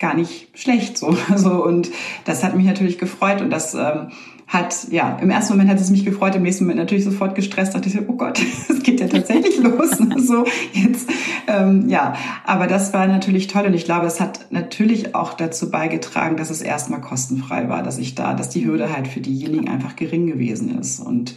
[0.00, 1.16] gar nicht schlecht so.
[1.30, 1.92] Also, und
[2.24, 4.08] das hat mich natürlich gefreut und das ähm,
[4.46, 7.74] hat, ja, im ersten Moment hat es mich gefreut, im nächsten Moment natürlich sofort gestresst,
[7.74, 9.90] dachte ich, oh Gott, es geht ja tatsächlich los.
[10.18, 11.08] so, jetzt,
[11.46, 15.70] ähm, ja, aber das war natürlich toll und ich glaube, es hat natürlich auch dazu
[15.70, 19.68] beigetragen, dass es erstmal kostenfrei war, dass ich da, dass die Hürde halt für diejenigen
[19.68, 21.34] einfach gering gewesen ist und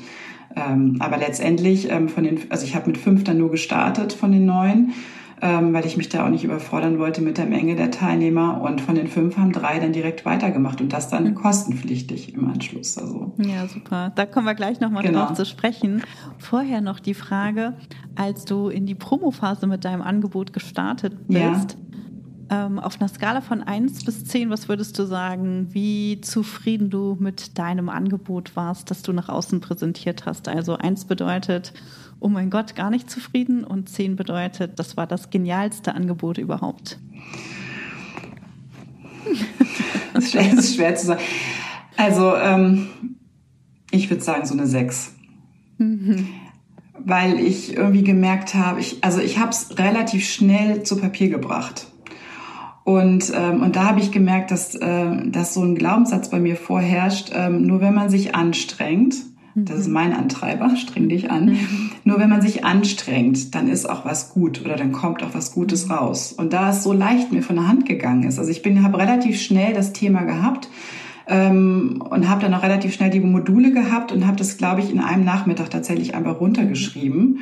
[0.56, 4.32] ähm, aber letztendlich ähm, von den, also ich habe mit fünf dann nur gestartet von
[4.32, 4.94] den neun
[5.42, 8.62] ähm, weil ich mich da auch nicht überfordern wollte mit der Menge der Teilnehmer.
[8.62, 11.36] Und von den fünf haben drei dann direkt weitergemacht und das dann mhm.
[11.36, 12.98] kostenpflichtig im Anschluss.
[12.98, 13.34] Also.
[13.38, 14.12] Ja, super.
[14.16, 15.26] Da kommen wir gleich nochmal genau.
[15.26, 16.02] drauf zu sprechen.
[16.40, 17.74] Vorher noch die Frage,
[18.16, 21.88] als du in die Promophase mit deinem Angebot gestartet bist, ja.
[22.50, 27.18] Ähm, auf einer Skala von 1 bis 10, was würdest du sagen, wie zufrieden du
[27.20, 30.48] mit deinem Angebot warst, das du nach außen präsentiert hast?
[30.48, 31.74] Also 1 bedeutet,
[32.20, 37.00] oh mein Gott, gar nicht zufrieden und 10 bedeutet, das war das genialste Angebot überhaupt.
[40.14, 41.22] Das ist schwer, das ist schwer zu sagen.
[41.96, 42.88] Also ähm,
[43.92, 45.14] ich würde sagen so eine 6.
[45.78, 46.28] Mhm.
[47.00, 51.88] Weil ich irgendwie gemerkt habe, ich, also ich habe es relativ schnell zu Papier gebracht.
[52.84, 56.56] Und, ähm, und da habe ich gemerkt, dass, äh, dass so ein Glaubenssatz bei mir
[56.56, 59.16] vorherrscht, ähm, nur wenn man sich anstrengt,
[59.66, 59.94] das ist mhm.
[59.94, 61.46] mein Antreiber, streng dich an.
[61.46, 61.92] Mhm.
[62.04, 65.52] Nur wenn man sich anstrengt, dann ist auch was gut oder dann kommt auch was
[65.52, 65.94] Gutes mhm.
[65.94, 66.32] raus.
[66.32, 69.00] Und da es so leicht mir von der Hand gegangen ist, also ich bin, habe
[69.00, 70.70] relativ schnell das Thema gehabt
[71.26, 74.92] ähm, und habe dann auch relativ schnell die Module gehabt und habe das, glaube ich,
[74.92, 77.40] in einem Nachmittag tatsächlich einfach runtergeschrieben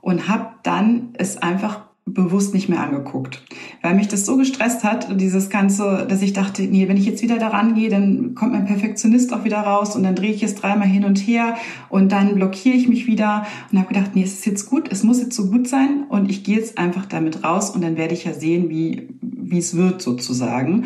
[0.00, 3.42] und habe dann es einfach bewusst nicht mehr angeguckt,
[3.80, 7.22] weil mich das so gestresst hat, dieses Ganze, dass ich dachte, nee, wenn ich jetzt
[7.22, 10.54] wieder daran gehe, dann kommt mein Perfektionist auch wieder raus und dann drehe ich es
[10.54, 11.56] dreimal hin und her
[11.88, 15.02] und dann blockiere ich mich wieder und habe gedacht, nee, es ist jetzt gut, es
[15.02, 18.12] muss jetzt so gut sein und ich gehe jetzt einfach damit raus und dann werde
[18.12, 20.84] ich ja sehen, wie, wie es wird sozusagen.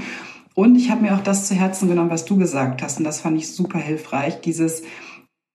[0.54, 3.20] Und ich habe mir auch das zu Herzen genommen, was du gesagt hast und das
[3.20, 4.82] fand ich super hilfreich, dieses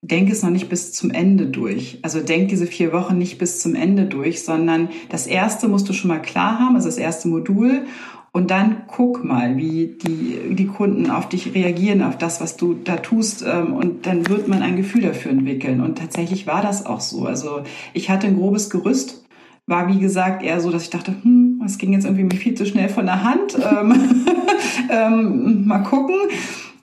[0.03, 1.97] denk es noch nicht bis zum Ende durch.
[2.01, 5.93] Also denk diese vier Wochen nicht bis zum Ende durch, sondern das erste musst du
[5.93, 7.85] schon mal klar haben, also das erste Modul.
[8.33, 12.73] Und dann guck mal, wie die, die Kunden auf dich reagieren, auf das, was du
[12.73, 13.45] da tust.
[13.47, 15.79] Ähm, und dann wird man ein Gefühl dafür entwickeln.
[15.79, 17.25] Und tatsächlich war das auch so.
[17.25, 17.61] Also
[17.93, 19.23] ich hatte ein grobes Gerüst,
[19.67, 22.65] war wie gesagt eher so, dass ich dachte, hm, es ging jetzt irgendwie viel zu
[22.65, 23.55] schnell von der Hand.
[23.57, 24.25] ähm,
[24.89, 26.15] ähm, mal gucken.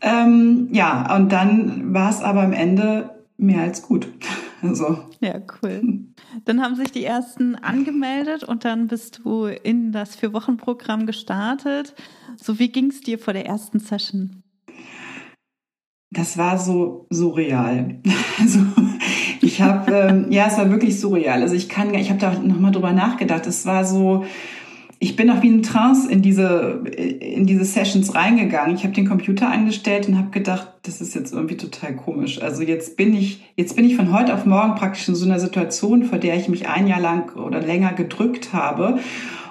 [0.01, 4.09] Ähm, ja, und dann war es aber am Ende mehr als gut.
[4.63, 4.99] Also.
[5.21, 6.05] Ja, cool.
[6.45, 11.95] Dann haben sich die ersten angemeldet und dann bist du in das Vier-Wochen-Programm gestartet.
[12.37, 14.43] So, wie ging es dir vor der ersten Session?
[16.11, 18.03] Das war so surreal.
[18.39, 18.61] Also
[19.43, 21.43] ich habe, ähm, ja, es war wirklich surreal.
[21.43, 23.47] Also ich kann, ich habe da nochmal drüber nachgedacht.
[23.47, 24.25] Es war so,
[25.03, 28.77] ich bin auch wie ein Trance in diese, in diese Sessions reingegangen.
[28.77, 32.43] Ich habe den Computer eingestellt und habe gedacht, das ist jetzt irgendwie total komisch.
[32.43, 35.41] Also jetzt bin ich, jetzt bin ich von heute auf morgen praktisch in so einer
[35.41, 38.99] Situation, vor der ich mich ein Jahr lang oder länger gedrückt habe.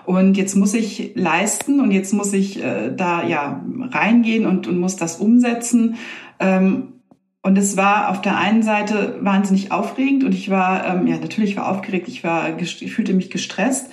[0.06, 4.78] Und jetzt muss ich leisten und jetzt muss ich äh, da ja reingehen und, und
[4.78, 5.96] muss das umsetzen.
[6.40, 6.94] Ähm,
[7.42, 11.58] und es war auf der einen Seite wahnsinnig aufregend und ich war, ähm, ja, natürlich
[11.58, 13.88] war aufgeregt, ich war, ich fühlte mich gestresst.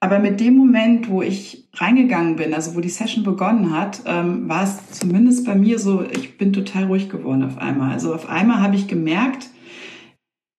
[0.00, 4.48] Aber mit dem Moment, wo ich reingegangen bin, also wo die Session begonnen hat, ähm,
[4.48, 7.92] war es zumindest bei mir so, ich bin total ruhig geworden auf einmal.
[7.92, 9.48] Also auf einmal habe ich gemerkt,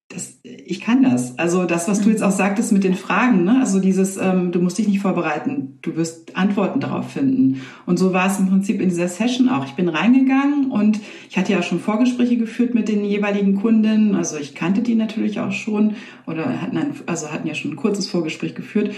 [0.08, 1.38] dass ich kann das.
[1.38, 3.58] Also das, was du jetzt auch sagtest mit den Fragen, ne?
[3.60, 7.60] also dieses, ähm, du musst dich nicht vorbereiten, du wirst Antworten darauf finden.
[7.84, 9.66] Und so war es im Prinzip in dieser Session auch.
[9.66, 10.98] Ich bin reingegangen und
[11.28, 14.14] ich hatte ja schon Vorgespräche geführt mit den jeweiligen Kunden.
[14.14, 15.94] Also ich kannte die natürlich auch schon
[16.26, 18.94] oder hatten ein, also hatten ja schon ein kurzes Vorgespräch geführt.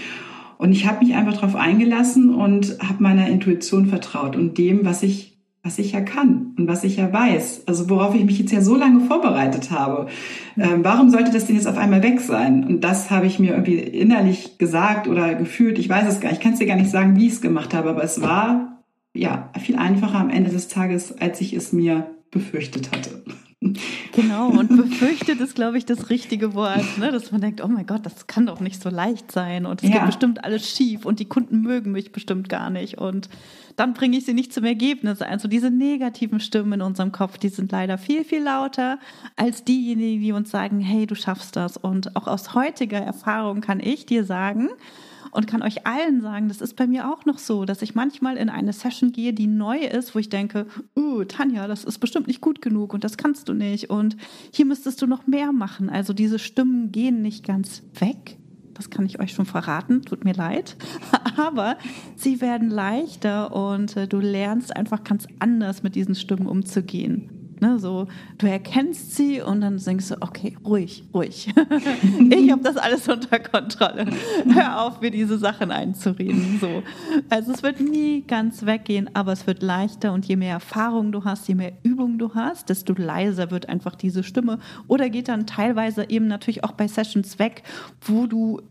[0.61, 5.01] Und ich habe mich einfach darauf eingelassen und habe meiner Intuition vertraut und dem, was
[5.01, 8.51] ich was ich ja kann und was ich ja weiß, also worauf ich mich jetzt
[8.51, 10.07] ja so lange vorbereitet habe.
[10.57, 12.63] Ähm, warum sollte das denn jetzt auf einmal weg sein?
[12.63, 15.77] Und das habe ich mir irgendwie innerlich gesagt oder gefühlt.
[15.77, 16.39] Ich weiß es gar nicht.
[16.39, 18.83] Ich kann es dir gar nicht sagen, wie ich es gemacht habe, aber es war
[19.13, 23.23] ja viel einfacher am Ende des Tages, als ich es mir befürchtet hatte.
[24.13, 27.11] Genau, und befürchtet ist, glaube ich, das richtige Wort, ne?
[27.11, 29.89] dass man denkt, oh mein Gott, das kann doch nicht so leicht sein und es
[29.89, 29.97] ja.
[29.97, 33.29] geht bestimmt alles schief und die Kunden mögen mich bestimmt gar nicht und
[33.75, 35.21] dann bringe ich sie nicht zum Ergebnis.
[35.21, 38.99] Also diese negativen Stimmen in unserem Kopf, die sind leider viel, viel lauter
[39.35, 41.77] als diejenigen, die uns sagen, hey, du schaffst das.
[41.77, 44.69] Und auch aus heutiger Erfahrung kann ich dir sagen,
[45.31, 48.37] und kann euch allen sagen, das ist bei mir auch noch so, dass ich manchmal
[48.37, 52.27] in eine Session gehe, die neu ist, wo ich denke, uh, Tanja, das ist bestimmt
[52.27, 54.17] nicht gut genug und das kannst du nicht und
[54.51, 55.89] hier müsstest du noch mehr machen.
[55.89, 58.37] Also diese Stimmen gehen nicht ganz weg.
[58.73, 60.75] Das kann ich euch schon verraten, tut mir leid.
[61.37, 61.77] Aber
[62.15, 67.40] sie werden leichter und äh, du lernst einfach ganz anders mit diesen Stimmen umzugehen.
[67.63, 68.07] Ne, so,
[68.39, 71.53] du erkennst sie und dann denkst du, okay, ruhig, ruhig.
[72.31, 74.07] ich habe das alles unter Kontrolle.
[74.51, 76.57] Hör auf, mir diese Sachen einzureden.
[76.59, 76.81] So.
[77.29, 81.23] Also es wird nie ganz weggehen, aber es wird leichter und je mehr Erfahrung du
[81.23, 84.57] hast, je mehr Übung du hast, desto leiser wird einfach diese Stimme.
[84.87, 87.61] Oder geht dann teilweise eben natürlich auch bei Sessions weg,
[88.01, 88.61] wo du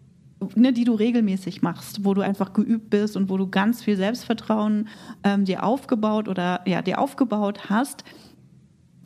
[0.56, 3.96] ne, die du regelmäßig machst, wo du einfach geübt bist und wo du ganz viel
[3.96, 4.88] Selbstvertrauen
[5.22, 8.02] ähm, dir aufgebaut oder ja dir aufgebaut hast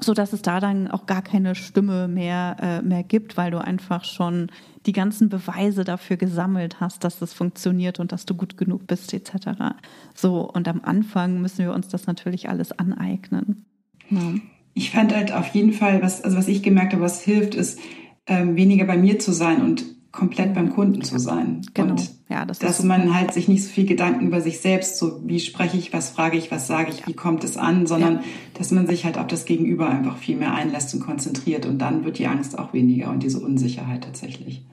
[0.04, 3.58] so dass es da dann auch gar keine Stimme mehr, äh, mehr gibt, weil du
[3.58, 4.50] einfach schon
[4.86, 9.14] die ganzen Beweise dafür gesammelt hast, dass das funktioniert und dass du gut genug bist,
[9.14, 9.74] etc.
[10.14, 13.64] So, und am Anfang müssen wir uns das natürlich alles aneignen.
[14.10, 14.34] Ja.
[14.74, 17.78] Ich fand halt auf jeden Fall, was, also was ich gemerkt habe, was hilft, ist,
[18.26, 21.62] ähm, weniger bei mir zu sein und komplett beim Kunden zu sein.
[21.74, 21.90] Genau.
[21.90, 25.20] Und ja, das dass man halt sich nicht so viel Gedanken über sich selbst, so
[25.26, 27.06] wie spreche ich, was frage ich, was sage ich, ja.
[27.08, 28.22] wie kommt es an, sondern ja.
[28.54, 32.04] dass man sich halt auf das Gegenüber einfach viel mehr einlässt und konzentriert und dann
[32.04, 34.64] wird die Angst auch weniger und diese Unsicherheit tatsächlich.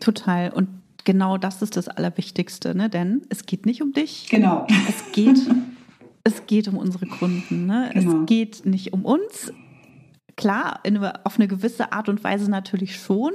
[0.00, 0.50] Total.
[0.50, 0.68] Und
[1.04, 2.88] genau das ist das Allerwichtigste, ne?
[2.88, 4.28] denn es geht nicht um dich.
[4.30, 4.66] Genau.
[4.88, 5.38] Es geht,
[6.24, 7.66] es geht um unsere Kunden.
[7.66, 7.90] Ne?
[7.92, 8.20] Genau.
[8.20, 9.52] Es geht nicht um uns.
[10.36, 13.32] Klar, in, auf eine gewisse Art und Weise natürlich schon,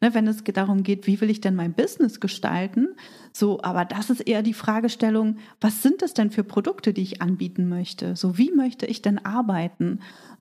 [0.00, 2.88] ne, wenn es darum geht, wie will ich denn mein Business gestalten.
[3.32, 7.22] So, aber das ist eher die Fragestellung, was sind es denn für Produkte, die ich
[7.22, 8.16] anbieten möchte?
[8.16, 10.00] So, wie möchte ich denn arbeiten?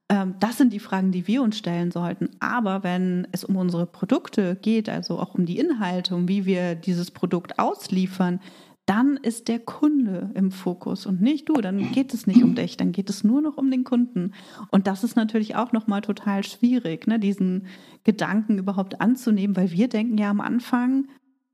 [0.10, 2.30] Ähm, das sind die Fragen, die wir uns stellen sollten.
[2.40, 6.76] Aber wenn es um unsere Produkte geht, also auch um die Inhalte, um wie wir
[6.76, 8.40] dieses Produkt ausliefern,
[8.90, 11.54] dann ist der Kunde im Fokus und nicht du.
[11.54, 14.34] Dann geht es nicht um dich, dann geht es nur noch um den Kunden.
[14.72, 17.68] Und das ist natürlich auch nochmal total schwierig, ne, diesen
[18.04, 21.08] Gedanken überhaupt anzunehmen, weil wir denken ja am Anfang,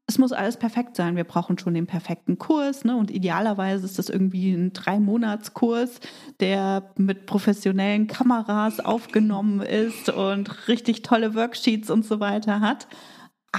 [0.08, 1.18] es muss alles perfekt sein.
[1.18, 2.96] Wir brauchen schon den perfekten Kurs, ne?
[2.96, 6.00] Und idealerweise ist das irgendwie ein Drei-Monats-Kurs,
[6.40, 12.88] der mit professionellen Kameras aufgenommen ist und richtig tolle Worksheets und so weiter hat.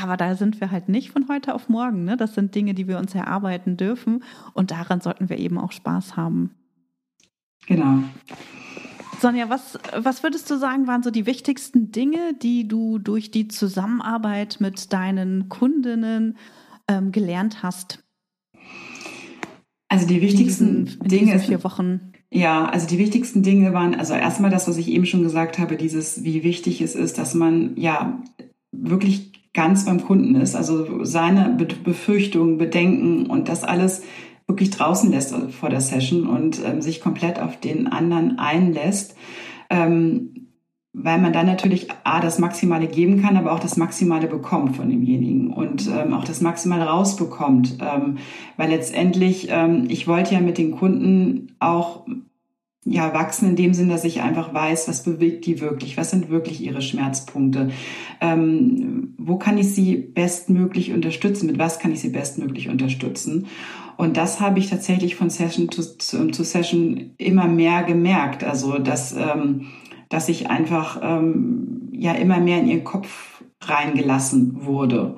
[0.02, 2.04] Aber da sind wir halt nicht von heute auf morgen.
[2.04, 2.16] Ne?
[2.16, 4.22] Das sind Dinge, die wir uns erarbeiten dürfen.
[4.52, 6.54] Und daran sollten wir eben auch Spaß haben.
[7.66, 8.02] Genau.
[9.20, 13.48] Sonja, was, was würdest du sagen, waren so die wichtigsten Dinge, die du durch die
[13.48, 16.36] Zusammenarbeit mit deinen Kundinnen
[16.88, 18.04] ähm, gelernt hast?
[19.88, 21.32] Also die wichtigsten in diesen, Dinge.
[21.32, 22.12] In vier Wochen.
[22.30, 25.76] Ja, also die wichtigsten Dinge waren, also erstmal das, was ich eben schon gesagt habe,
[25.76, 28.22] dieses, wie wichtig es ist, dass man ja
[28.72, 30.54] wirklich ganz beim Kunden ist.
[30.54, 34.02] Also seine Befürchtungen, Bedenken und das alles
[34.46, 39.16] wirklich draußen lässt vor der Session und ähm, sich komplett auf den anderen einlässt.
[39.68, 40.46] Ähm,
[40.98, 44.88] weil man dann natürlich A, das Maximale geben kann, aber auch das Maximale bekommt von
[44.88, 47.78] demjenigen und ähm, auch das Maximale rausbekommt.
[47.80, 48.16] Ähm,
[48.56, 52.06] weil letztendlich, ähm, ich wollte ja mit den Kunden auch
[52.86, 56.30] ja, wachsen in dem Sinn, dass ich einfach weiß, was bewegt die wirklich, was sind
[56.30, 57.70] wirklich ihre Schmerzpunkte,
[58.20, 63.46] ähm, wo kann ich sie bestmöglich unterstützen, mit was kann ich sie bestmöglich unterstützen.
[63.96, 68.78] Und das habe ich tatsächlich von Session zu, zu, zu Session immer mehr gemerkt, also
[68.78, 69.66] dass, ähm,
[70.08, 75.16] dass ich einfach ähm, ja immer mehr in ihren Kopf reingelassen wurde.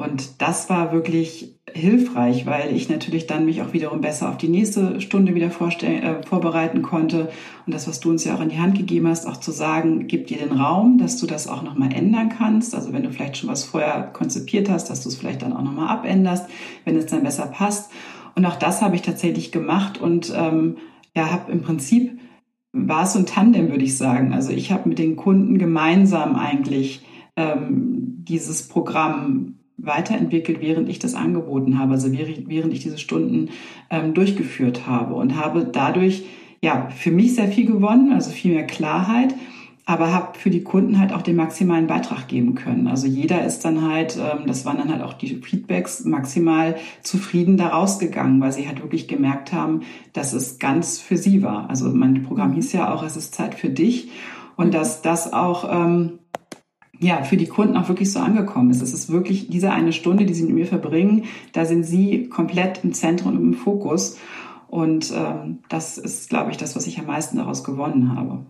[0.00, 4.48] Und das war wirklich hilfreich, weil ich natürlich dann mich auch wiederum besser auf die
[4.48, 7.30] nächste Stunde wieder äh, vorbereiten konnte.
[7.66, 10.06] Und das, was du uns ja auch in die Hand gegeben hast, auch zu sagen,
[10.06, 12.76] gib dir den Raum, dass du das auch nochmal ändern kannst.
[12.76, 15.62] Also wenn du vielleicht schon was vorher konzipiert hast, dass du es vielleicht dann auch
[15.62, 16.48] nochmal abänderst,
[16.84, 17.90] wenn es dann besser passt.
[18.36, 20.76] Und auch das habe ich tatsächlich gemacht und ähm,
[21.16, 22.20] ja, habe im Prinzip
[22.72, 24.32] war es so ein Tandem, würde ich sagen.
[24.32, 31.14] Also ich habe mit den Kunden gemeinsam eigentlich ähm, dieses Programm weiterentwickelt, während ich das
[31.14, 33.50] angeboten habe, also während ich diese Stunden
[33.90, 36.24] ähm, durchgeführt habe und habe dadurch
[36.60, 39.34] ja für mich sehr viel gewonnen, also viel mehr Klarheit,
[39.86, 42.88] aber habe für die Kunden halt auch den maximalen Beitrag geben können.
[42.88, 47.56] Also jeder ist dann halt, ähm, das waren dann halt auch die Feedbacks, maximal zufrieden
[47.56, 49.80] da rausgegangen, weil sie halt wirklich gemerkt haben,
[50.12, 51.70] dass es ganz für sie war.
[51.70, 54.10] Also mein Programm hieß ja auch, es ist Zeit für dich
[54.56, 56.18] und dass das auch ähm,
[57.00, 58.82] ja, für die Kunden auch wirklich so angekommen ist.
[58.82, 62.84] Es ist wirklich diese eine Stunde, die sie mit mir verbringen, da sind sie komplett
[62.84, 64.18] im Zentrum und im Fokus.
[64.68, 68.44] Und ähm, das ist, glaube ich, das, was ich am meisten daraus gewonnen habe.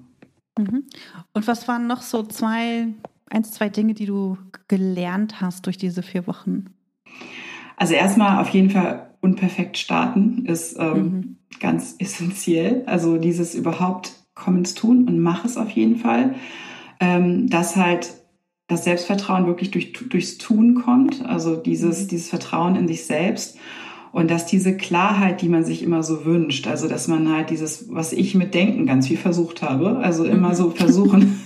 [0.58, 0.84] Mhm.
[1.32, 2.88] Und was waren noch so zwei,
[3.30, 4.36] eins, zwei Dinge, die du
[4.66, 6.66] gelernt hast durch diese vier Wochen?
[7.76, 11.36] Also erstmal auf jeden Fall unperfekt starten ist ähm, mhm.
[11.60, 12.82] ganz essentiell.
[12.86, 16.34] Also dieses überhaupt komm ins Tun und mach es auf jeden Fall.
[17.00, 18.17] Ähm, dass halt
[18.68, 22.08] das Selbstvertrauen wirklich durch, durchs Tun kommt, also dieses, mhm.
[22.08, 23.58] dieses Vertrauen in sich selbst
[24.12, 27.86] und dass diese Klarheit, die man sich immer so wünscht, also dass man halt dieses,
[27.92, 30.72] was ich mit Denken ganz viel versucht habe, also immer so mhm.
[30.72, 31.40] versuchen,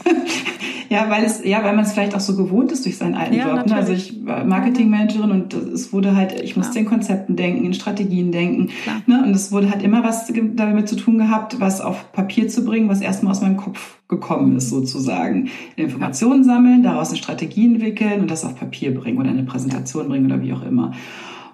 [0.92, 3.32] Ja, weil es, ja, weil man es vielleicht auch so gewohnt ist durch seinen alten
[3.32, 3.66] ja, Job.
[3.66, 3.74] Ne?
[3.74, 8.30] Also ich war Marketingmanagerin und es wurde halt, ich musste in Konzepten denken, in Strategien
[8.30, 8.68] denken.
[9.06, 9.22] Ne?
[9.24, 12.90] Und es wurde halt immer was damit zu tun gehabt, was auf Papier zu bringen,
[12.90, 15.48] was erstmal aus meinem Kopf gekommen ist, sozusagen.
[15.76, 20.26] Informationen sammeln, daraus eine Strategie entwickeln und das auf Papier bringen oder eine Präsentation bringen
[20.26, 20.92] oder wie auch immer.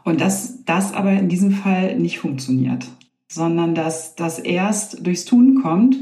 [0.02, 2.86] Und dass das aber in diesem Fall nicht funktioniert,
[3.28, 5.96] sondern dass das erst durchs Tun kommt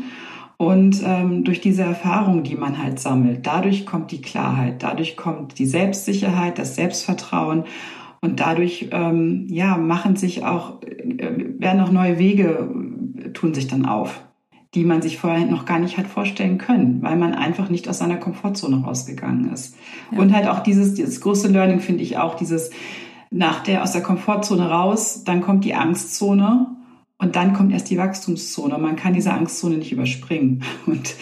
[0.59, 5.59] und ähm, durch diese Erfahrung, die man halt sammelt, dadurch kommt die Klarheit, dadurch kommt
[5.59, 7.65] die Selbstsicherheit, das Selbstvertrauen
[8.23, 12.71] und dadurch ähm, ja machen sich auch äh, werden auch neue Wege
[13.35, 14.23] tun sich dann auf,
[14.75, 17.99] die man sich vorher noch gar nicht hat vorstellen können, weil man einfach nicht aus
[17.99, 19.77] seiner Komfortzone rausgegangen ist.
[20.11, 20.19] Ja.
[20.19, 22.71] Und halt auch dieses dieses große Learning finde ich auch dieses
[23.31, 26.76] nach der aus der Komfortzone raus, dann kommt die Angstzone
[27.19, 28.77] und dann kommt erst die Wachstumszone.
[28.77, 30.63] Man kann diese Angstzone nicht überspringen.
[30.87, 31.15] Und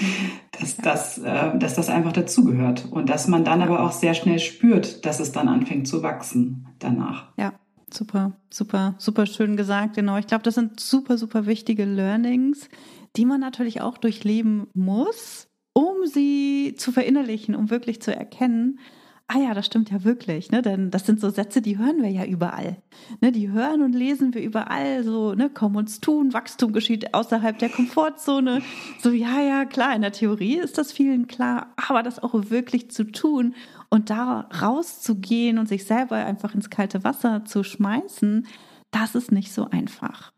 [0.59, 2.87] dass, das, äh, dass das einfach dazugehört.
[2.91, 6.67] Und dass man dann aber auch sehr schnell spürt, dass es dann anfängt zu wachsen
[6.81, 7.29] danach.
[7.37, 7.53] Ja,
[7.93, 9.95] super, super, super schön gesagt.
[9.95, 10.17] Genau.
[10.19, 12.69] Ich glaube, das sind super, super wichtige Learnings,
[13.17, 18.81] die man natürlich auch durchleben muss, um sie zu verinnerlichen, um wirklich zu erkennen,
[19.29, 20.61] ah ja, das stimmt ja wirklich, ne?
[20.61, 22.77] Denn das sind so Sätze, die hören wir ja überall.
[23.21, 23.33] Ne?
[23.33, 27.71] Die hören und lesen wir überall so, ne, komm uns tun, Wachstum geschieht außerhalb der
[27.71, 28.61] Komfortzone.
[29.01, 32.91] So, ja, ja, klar, in der Theorie ist das vielen klar, aber das auch wirklich
[32.91, 33.55] zu tun
[33.89, 38.47] und da rauszugehen und sich selber einfach ins kalte Wasser zu schmeißen,
[38.91, 40.34] das ist nicht so einfach.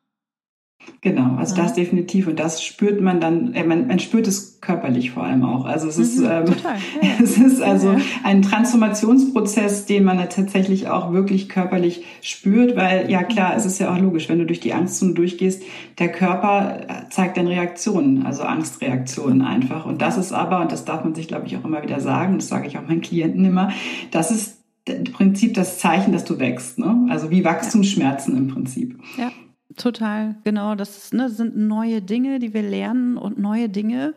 [1.01, 5.13] Genau, also das definitiv und das spürt man dann, äh, man, man spürt es körperlich
[5.13, 5.65] vor allem auch.
[5.65, 6.45] Also es ist, mhm, ähm,
[7.03, 7.09] ja.
[7.23, 13.55] es ist also ein Transformationsprozess, den man tatsächlich auch wirklich körperlich spürt, weil ja klar,
[13.57, 15.63] es ist ja auch logisch, wenn du durch die Angstzone durchgehst,
[15.99, 19.87] der Körper äh, zeigt dann Reaktionen, also Angstreaktionen einfach.
[19.87, 22.37] Und das ist aber, und das darf man sich glaube ich auch immer wieder sagen,
[22.39, 23.71] das sage ich auch meinen Klienten immer,
[24.11, 24.57] das ist
[24.89, 27.07] im Prinzip das Zeichen, dass du wächst, ne?
[27.11, 28.99] Also wie Wachstumsschmerzen im Prinzip.
[29.19, 29.31] Ja.
[29.75, 30.75] Total, genau.
[30.75, 34.15] Das ne, sind neue Dinge, die wir lernen und neue Dinge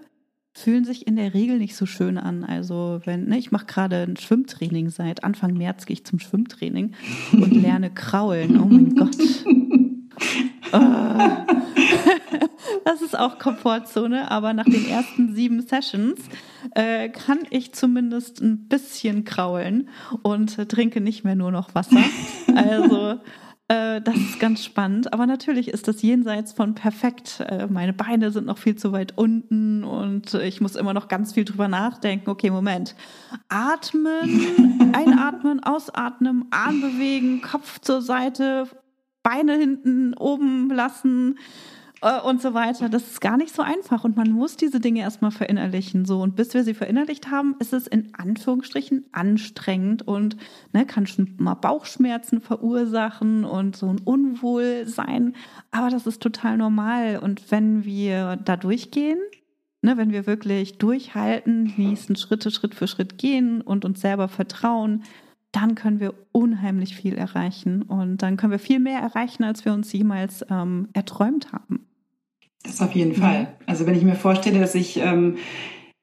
[0.54, 2.44] fühlen sich in der Regel nicht so schön an.
[2.44, 6.94] Also wenn, ne, ich mache gerade ein Schwimmtraining seit Anfang März gehe ich zum Schwimmtraining
[7.34, 8.60] und lerne kraulen.
[8.60, 9.18] Oh mein Gott.
[10.72, 10.80] Oh.
[12.86, 16.20] Das ist auch Komfortzone, aber nach den ersten sieben Sessions
[16.76, 19.90] äh, kann ich zumindest ein bisschen kraulen
[20.22, 22.04] und äh, trinke nicht mehr nur noch Wasser.
[22.56, 23.20] Also
[23.70, 25.14] äh, das ist ganz spannend.
[25.14, 27.40] Aber natürlich ist das jenseits von perfekt.
[27.48, 31.34] Äh, meine Beine sind noch viel zu weit unten und ich muss immer noch ganz
[31.34, 32.30] viel drüber nachdenken.
[32.30, 32.96] Okay, Moment.
[33.48, 38.68] Atmen, einatmen, ausatmen, Arm bewegen, Kopf zur Seite,
[39.24, 41.38] Beine hinten oben lassen
[42.02, 42.90] und so weiter.
[42.90, 46.06] Das ist gar nicht so einfach und man muss diese Dinge erstmal verinnerlichen.
[46.06, 50.38] So und bis wir sie verinnerlicht haben, ist es in Anführungsstrichen anstrengend und
[50.72, 55.36] ne, kann schon mal Bauchschmerzen verursachen und so ein Unwohlsein.
[55.72, 59.20] Aber das ist total normal und wenn wir da durchgehen,
[59.82, 64.30] ne, wenn wir wirklich durchhalten, die nächsten Schritte Schritt für Schritt gehen und uns selber
[64.30, 65.04] vertrauen,
[65.52, 69.74] dann können wir unheimlich viel erreichen und dann können wir viel mehr erreichen, als wir
[69.74, 71.89] uns jemals ähm, erträumt haben.
[72.64, 73.56] Das auf jeden Fall.
[73.66, 75.38] Also wenn ich mir vorstelle, dass ich ähm,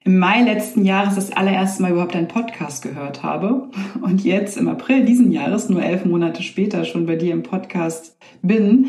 [0.03, 3.69] im Mai letzten Jahres das allererste Mal überhaupt einen Podcast gehört habe
[4.01, 8.16] und jetzt im April diesen Jahres, nur elf Monate später, schon bei dir im Podcast
[8.41, 8.87] bin.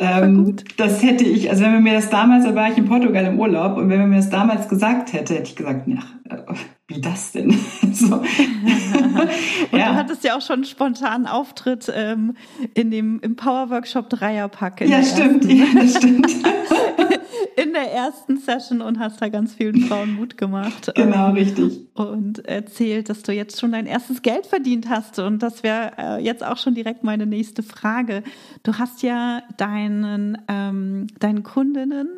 [0.00, 2.86] Ja, ähm, das hätte ich, also wenn man mir das damals, da war ich in
[2.86, 5.98] Portugal im Urlaub und wenn man mir das damals gesagt hätte, hätte ich gesagt, ja,
[6.28, 6.54] äh,
[6.86, 7.50] wie das denn?
[7.92, 8.16] so.
[9.72, 9.90] und ja.
[9.90, 12.36] du hattest ja auch schon einen spontanen Auftritt ähm,
[12.74, 14.80] in dem, im Power Workshop Dreierpack.
[14.82, 16.30] Ja, stimmt, ja, das stimmt.
[17.56, 20.90] in der ersten Session und hast da ganz vielen Frauen Mut gemacht.
[20.94, 21.86] Genau, ähm, richtig.
[21.94, 25.18] Und erzählt, dass du jetzt schon dein erstes Geld verdient hast.
[25.18, 28.22] Und das wäre äh, jetzt auch schon direkt meine nächste Frage.
[28.62, 32.08] Du hast ja deinen, ähm, deinen Kundinnen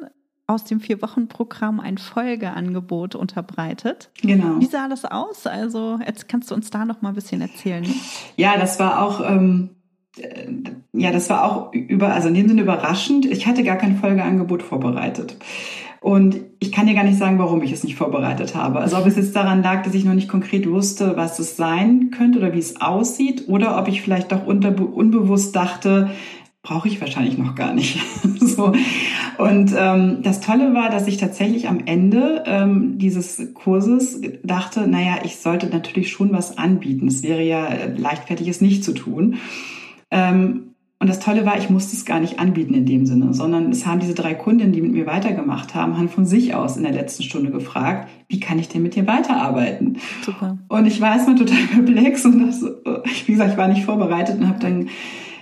[0.46, 4.10] aus dem Vier-Wochen-Programm ein Folgeangebot unterbreitet.
[4.20, 4.60] Genau.
[4.60, 5.46] Wie sah das aus?
[5.46, 7.86] Also, jetzt kannst du uns da noch mal ein bisschen erzählen.
[8.36, 9.20] Ja, das war auch.
[9.28, 9.70] Ähm
[10.92, 13.24] ja, das war auch über, also in dem Sinne überraschend.
[13.24, 15.36] Ich hatte gar kein Folgeangebot vorbereitet.
[16.00, 18.80] Und ich kann dir gar nicht sagen, warum ich es nicht vorbereitet habe.
[18.80, 22.10] Also ob es jetzt daran lag, dass ich noch nicht konkret wusste, was es sein
[22.10, 26.10] könnte oder wie es aussieht, oder ob ich vielleicht doch unbewusst dachte,
[26.62, 28.00] brauche ich wahrscheinlich noch gar nicht.
[28.40, 28.72] so.
[29.38, 35.18] Und ähm, das Tolle war, dass ich tatsächlich am Ende ähm, dieses Kurses dachte, naja,
[35.24, 37.08] ich sollte natürlich schon was anbieten.
[37.08, 39.36] Es wäre ja leichtfertig, es nicht zu tun.
[40.12, 40.68] Ähm,
[41.00, 43.84] und das Tolle war, ich musste es gar nicht anbieten in dem Sinne, sondern es
[43.84, 46.92] haben diese drei Kundinnen, die mit mir weitergemacht haben, haben von sich aus in der
[46.92, 49.98] letzten Stunde gefragt, wie kann ich denn mit dir weiterarbeiten?
[50.24, 50.58] Super.
[50.68, 52.62] Und ich war erstmal total perplex und das,
[53.26, 54.90] wie gesagt, ich war nicht vorbereitet und habe dann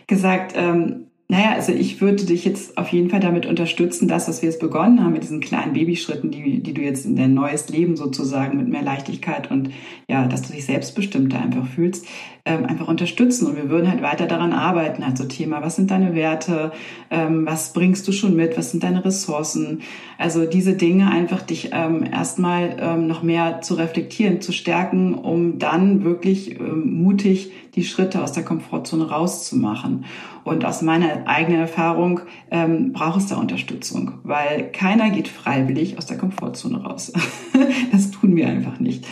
[0.06, 4.43] gesagt, ähm, naja, also ich würde dich jetzt auf jeden Fall damit unterstützen, dass, dass
[4.43, 7.68] wir es begonnen haben mit diesen kleinen Babyschritten, die, die du jetzt in dein neues
[7.68, 9.70] Leben sozusagen mit mehr Leichtigkeit und
[10.09, 12.05] ja, dass du dich selbstbestimmter einfach fühlst,
[12.45, 13.47] ähm, einfach unterstützen.
[13.47, 16.72] Und wir würden halt weiter daran arbeiten, also Thema, was sind deine Werte,
[17.11, 19.80] ähm, was bringst du schon mit, was sind deine Ressourcen.
[20.18, 25.59] Also diese Dinge einfach dich ähm, erstmal ähm, noch mehr zu reflektieren, zu stärken, um
[25.59, 30.05] dann wirklich ähm, mutig die Schritte aus der Komfortzone rauszumachen.
[30.43, 32.20] Und aus meiner eigenen Erfahrung
[32.51, 37.12] ähm, braucht es da Unterstützung, weil keiner geht freiwillig aus der Komfortzone raus.
[37.93, 39.07] das tun wir einfach nicht.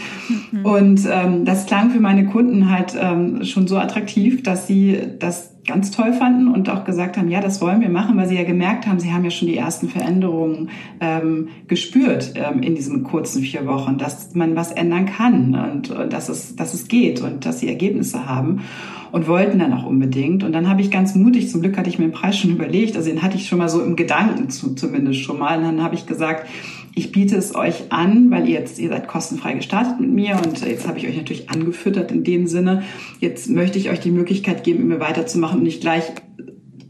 [0.51, 0.65] Mhm.
[0.65, 5.55] Und ähm, das klang für meine Kunden halt ähm, schon so attraktiv, dass sie das
[5.67, 8.45] ganz toll fanden und auch gesagt haben, ja, das wollen wir machen, weil sie ja
[8.45, 10.71] gemerkt haben, sie haben ja schon die ersten Veränderungen
[11.01, 16.13] ähm, gespürt ähm, in diesen kurzen vier Wochen, dass man was ändern kann und, und
[16.13, 18.63] dass, es, dass es geht und dass sie Ergebnisse haben
[19.13, 20.43] und wollten dann auch unbedingt.
[20.43, 22.97] Und dann habe ich ganz mutig, zum Glück hatte ich mir den Preis schon überlegt,
[22.97, 25.59] also den hatte ich schon mal so im Gedanken zu, zumindest schon mal.
[25.59, 26.49] Und dann habe ich gesagt,
[26.99, 30.61] ich biete es euch an, weil ihr jetzt, ihr seid kostenfrei gestartet mit mir und
[30.67, 32.83] jetzt habe ich euch natürlich angefüttert in dem Sinne.
[33.21, 36.03] Jetzt möchte ich euch die Möglichkeit geben, mir weiterzumachen und nicht gleich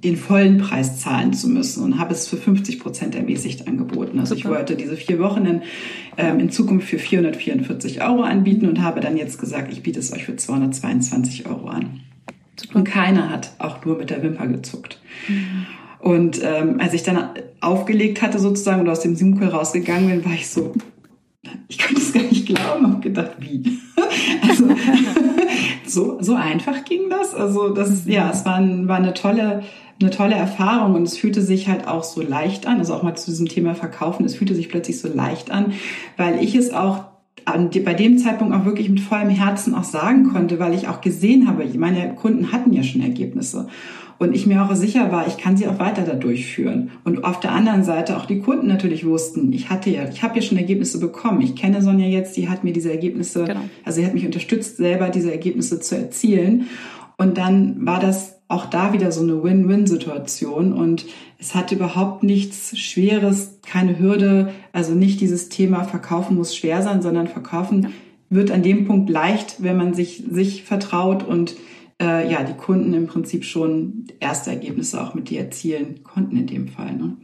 [0.02, 4.18] den vollen Preis zahlen zu müssen und habe es für 50 Prozent ermäßigt angeboten.
[4.18, 4.48] Also Super.
[4.48, 5.62] ich wollte diese vier Wochen in,
[6.16, 10.12] ähm, in Zukunft für 444 Euro anbieten und habe dann jetzt gesagt, ich biete es
[10.12, 12.00] euch für 222 Euro an.
[12.56, 12.76] Super.
[12.76, 15.00] Und keiner hat auch nur mit der Wimper gezuckt.
[15.28, 15.66] Mhm.
[16.00, 17.30] Und ähm, als ich dann
[17.60, 20.72] aufgelegt hatte sozusagen und aus dem Zoom-Call rausgegangen bin, war ich so,
[21.68, 23.78] ich konnte es gar nicht glauben, habe gedacht, wie?
[24.48, 24.68] also,
[25.86, 27.34] so, so einfach ging das.
[27.34, 29.62] Also das, ja, es war, ein, war eine tolle,
[30.00, 32.78] eine tolle Erfahrung und es fühlte sich halt auch so leicht an.
[32.78, 35.72] Also auch mal zu diesem Thema Verkaufen, es fühlte sich plötzlich so leicht an,
[36.16, 37.04] weil ich es auch
[37.44, 41.48] bei dem Zeitpunkt auch wirklich mit vollem Herzen auch sagen konnte, weil ich auch gesehen
[41.48, 43.68] habe, meine Kunden hatten ja schon Ergebnisse.
[44.18, 46.90] Und ich mir auch sicher war, ich kann sie auch weiter da durchführen.
[47.04, 50.36] Und auf der anderen Seite auch die Kunden natürlich wussten, ich hatte ja, ich habe
[50.36, 51.40] ja schon Ergebnisse bekommen.
[51.40, 53.60] Ich kenne Sonja jetzt, die hat mir diese Ergebnisse, genau.
[53.84, 56.66] also sie hat mich unterstützt, selber diese Ergebnisse zu erzielen.
[57.16, 61.04] Und dann war das auch da wieder so eine Win-Win-Situation und
[61.38, 67.02] es hat überhaupt nichts Schweres, keine Hürde, also nicht dieses Thema Verkaufen muss schwer sein,
[67.02, 67.88] sondern Verkaufen ja.
[68.30, 71.56] wird an dem Punkt leicht, wenn man sich, sich vertraut und
[72.00, 76.46] äh, ja, die Kunden im Prinzip schon erste Ergebnisse auch mit dir erzielen konnten in
[76.46, 76.94] dem Fall.
[76.94, 77.16] Ne?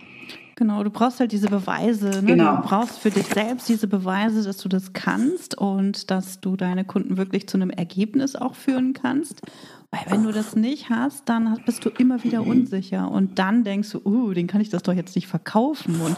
[0.57, 2.11] Genau, du brauchst halt diese Beweise.
[2.23, 2.23] Ne?
[2.23, 2.57] Genau.
[2.57, 6.85] Du brauchst für dich selbst diese Beweise, dass du das kannst und dass du deine
[6.85, 9.43] Kunden wirklich zu einem Ergebnis auch führen kannst.
[9.91, 13.91] Weil wenn du das nicht hast, dann bist du immer wieder unsicher und dann denkst
[13.93, 16.17] du, uh, den kann ich das doch jetzt nicht verkaufen und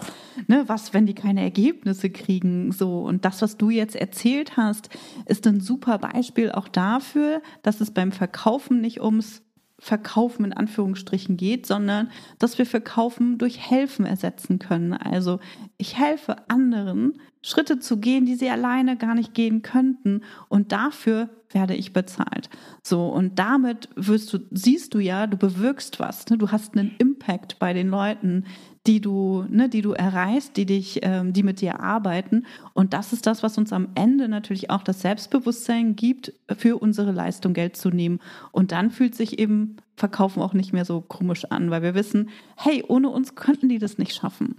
[0.48, 4.88] ne, was, wenn die keine Ergebnisse kriegen, so und das, was du jetzt erzählt hast,
[5.26, 9.42] ist ein super Beispiel auch dafür, dass es beim Verkaufen nicht ums
[9.78, 14.94] Verkaufen in Anführungsstrichen geht, sondern dass wir Verkaufen durch Helfen ersetzen können.
[14.94, 15.38] Also
[15.76, 20.22] ich helfe anderen Schritte zu gehen, die sie alleine gar nicht gehen könnten.
[20.48, 22.48] Und dafür werde ich bezahlt.
[22.82, 26.26] So, und damit wirst du, siehst du ja, du bewirkst was.
[26.28, 26.38] Ne?
[26.38, 28.46] Du hast einen Impact bei den Leuten,
[28.86, 32.46] die du, ne, die du erreichst, die dich, ähm, die mit dir arbeiten.
[32.72, 37.12] Und das ist das, was uns am Ende natürlich auch das Selbstbewusstsein gibt, für unsere
[37.12, 38.20] Leistung Geld zu nehmen.
[38.52, 42.28] Und dann fühlt sich eben Verkaufen auch nicht mehr so komisch an, weil wir wissen,
[42.56, 44.56] hey, ohne uns könnten die das nicht schaffen.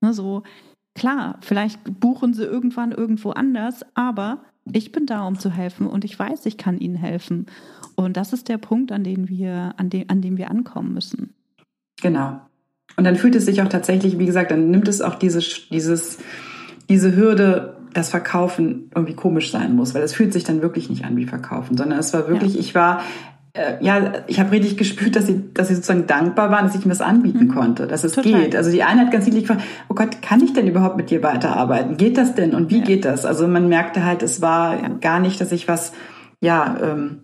[0.00, 0.42] Ne, so,
[0.94, 6.04] klar, vielleicht buchen sie irgendwann irgendwo anders, aber ich bin da, um zu helfen und
[6.04, 7.46] ich weiß, ich kann ihnen helfen.
[7.94, 11.34] Und das ist der Punkt, an dem wir, an dem, an dem wir ankommen müssen.
[12.00, 12.40] Genau.
[12.96, 16.18] Und dann fühlt es sich auch tatsächlich, wie gesagt, dann nimmt es auch dieses, dieses,
[16.88, 21.04] diese Hürde, dass Verkaufen irgendwie komisch sein muss, weil es fühlt sich dann wirklich nicht
[21.04, 22.60] an wie Verkaufen, sondern es war wirklich, ja.
[22.60, 23.00] ich war,
[23.54, 26.84] äh, ja, ich habe richtig gespürt, dass sie, dass sie sozusagen dankbar waren, dass ich
[26.84, 27.54] mir das anbieten mhm.
[27.54, 28.42] konnte, dass es Total.
[28.42, 28.56] geht.
[28.56, 31.22] Also die eine hat ganz niedlich gefragt, oh Gott, kann ich denn überhaupt mit dir
[31.22, 31.96] weiterarbeiten?
[31.96, 32.84] Geht das denn und wie ja.
[32.84, 33.24] geht das?
[33.24, 34.88] Also man merkte halt, es war ja.
[34.88, 35.92] gar nicht, dass ich was,
[36.40, 37.22] ja, ähm,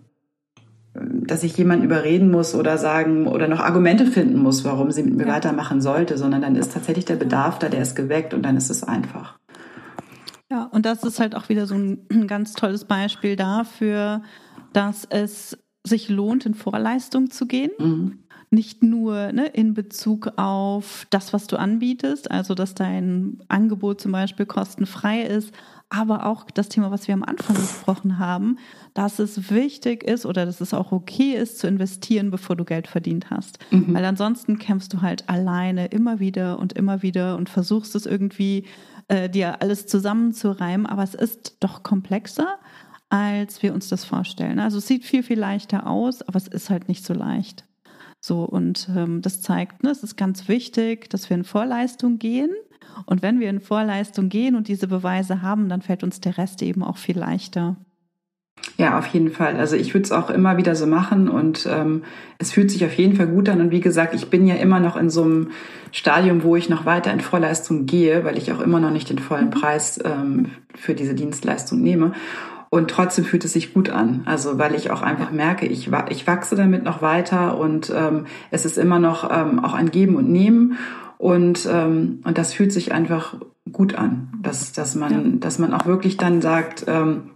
[0.93, 5.15] dass ich jemanden überreden muss oder sagen oder noch Argumente finden muss, warum sie mit
[5.15, 5.33] mir ja.
[5.33, 8.69] weitermachen sollte, sondern dann ist tatsächlich der Bedarf da, der ist geweckt und dann ist
[8.69, 9.39] es einfach.
[10.51, 14.21] Ja, und das ist halt auch wieder so ein ganz tolles Beispiel dafür,
[14.71, 17.71] dass es sich lohnt, in Vorleistung zu gehen.
[17.79, 18.19] Mhm.
[18.51, 24.11] Nicht nur ne, in Bezug auf das, was du anbietest, also dass dein Angebot zum
[24.11, 25.51] Beispiel kostenfrei ist,
[25.93, 28.57] aber auch das Thema, was wir am Anfang besprochen haben,
[28.95, 32.87] dass es wichtig ist oder dass es auch okay ist zu investieren, bevor du Geld
[32.87, 33.59] verdient hast.
[33.71, 33.93] Mhm.
[33.93, 38.65] Weil ansonsten kämpfst du halt alleine immer wieder und immer wieder und versuchst es irgendwie
[39.07, 42.57] äh, dir alles zusammenzureimen, aber es ist doch komplexer
[43.09, 44.57] als wir uns das vorstellen.
[44.57, 47.63] Also es sieht viel, viel leichter aus, aber es ist halt nicht so leicht.
[48.19, 52.49] So, und ähm, das zeigt, ne, es ist ganz wichtig, dass wir in Vorleistung gehen.
[53.05, 56.61] Und wenn wir in Vorleistung gehen und diese Beweise haben, dann fällt uns der Rest
[56.61, 57.77] eben auch viel leichter.
[58.77, 59.57] Ja, auf jeden Fall.
[59.57, 62.03] Also ich würde es auch immer wieder so machen und ähm,
[62.39, 63.61] es fühlt sich auf jeden Fall gut an.
[63.61, 65.49] Und wie gesagt, ich bin ja immer noch in so einem
[65.91, 69.19] Stadium, wo ich noch weiter in Vorleistung gehe, weil ich auch immer noch nicht den
[69.19, 69.51] vollen mhm.
[69.51, 72.13] Preis ähm, für diese Dienstleistung nehme.
[72.69, 74.23] Und trotzdem fühlt es sich gut an.
[74.25, 78.65] Also weil ich auch einfach merke, ich, ich wachse damit noch weiter und ähm, es
[78.65, 80.77] ist immer noch ähm, auch ein Geben und Nehmen.
[81.23, 83.37] Und, ähm, und das fühlt sich einfach
[83.71, 85.37] gut an, dass, dass, man, ja.
[85.39, 87.29] dass man auch wirklich dann sagt, ähm,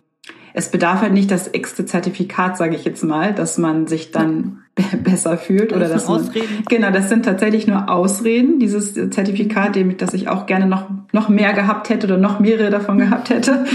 [0.53, 4.59] es bedarf halt nicht das extra Zertifikat, sage ich jetzt mal, dass man sich dann
[5.03, 6.63] besser fühlt das oder dass man, Ausreden.
[6.69, 8.59] genau, das sind tatsächlich nur Ausreden.
[8.59, 12.69] Dieses Zertifikat, dem, das ich auch gerne noch noch mehr gehabt hätte oder noch mehrere
[12.69, 13.65] davon gehabt hätte,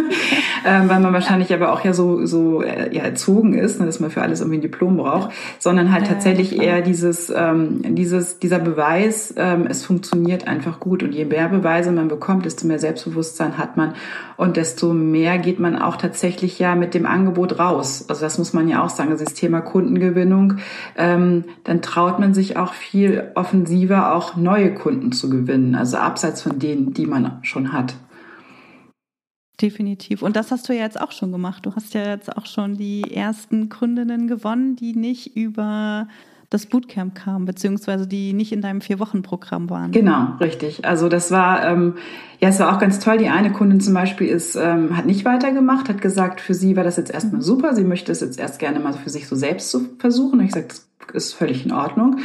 [0.66, 4.00] ähm, weil man wahrscheinlich aber auch ja so so äh, ja erzogen ist, ne, dass
[4.00, 8.58] man für alles irgendwie ein Diplom braucht, sondern halt tatsächlich eher dieses ähm, dieses dieser
[8.58, 11.02] Beweis, ähm, es funktioniert einfach gut.
[11.02, 13.94] Und je mehr Beweise man bekommt, desto mehr Selbstbewusstsein hat man.
[14.36, 18.04] Und desto mehr geht man auch tatsächlich ja mit dem Angebot raus.
[18.08, 20.35] Also das muss man ja auch sagen, das Thema Kundengewinnung,
[20.96, 26.42] ähm, dann traut man sich auch viel offensiver auch neue Kunden zu gewinnen, also abseits
[26.42, 27.96] von denen, die man schon hat.
[29.60, 30.22] Definitiv.
[30.22, 31.64] Und das hast du ja jetzt auch schon gemacht.
[31.64, 36.08] Du hast ja jetzt auch schon die ersten Kundinnen gewonnen, die nicht über
[36.56, 39.92] das Bootcamp kam, beziehungsweise die nicht in deinem Vier-Wochen-Programm waren.
[39.92, 40.84] Genau, richtig.
[40.84, 41.94] Also das war, ähm,
[42.40, 43.18] ja, es war auch ganz toll.
[43.18, 46.84] Die eine Kundin zum Beispiel ist, ähm, hat nicht weitergemacht, hat gesagt, für sie war
[46.84, 47.74] das jetzt erstmal super.
[47.74, 50.40] Sie möchte es jetzt erst gerne mal für sich so selbst zu versuchen.
[50.40, 50.76] Und ich sagte,
[51.12, 52.20] das ist völlig in Ordnung.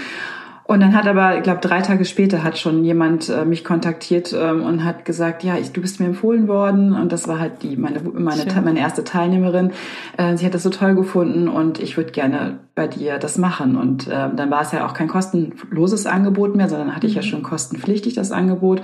[0.72, 4.34] Und dann hat aber, ich glaube, drei Tage später hat schon jemand äh, mich kontaktiert
[4.34, 6.94] ähm, und hat gesagt, ja, ich, du bist mir empfohlen worden.
[6.94, 9.72] Und das war halt die meine meine, meine erste Teilnehmerin.
[10.16, 13.76] Äh, sie hat das so toll gefunden und ich würde gerne bei dir das machen.
[13.76, 17.22] Und äh, dann war es ja auch kein kostenloses Angebot mehr, sondern hatte ich ja
[17.22, 17.26] mhm.
[17.26, 18.82] schon kostenpflichtig das Angebot.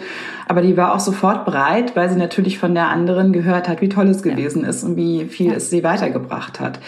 [0.50, 3.88] Aber die war auch sofort bereit, weil sie natürlich von der anderen gehört hat, wie
[3.88, 4.68] toll es gewesen ja.
[4.68, 5.54] ist und wie viel ja.
[5.54, 6.82] es sie weitergebracht hat.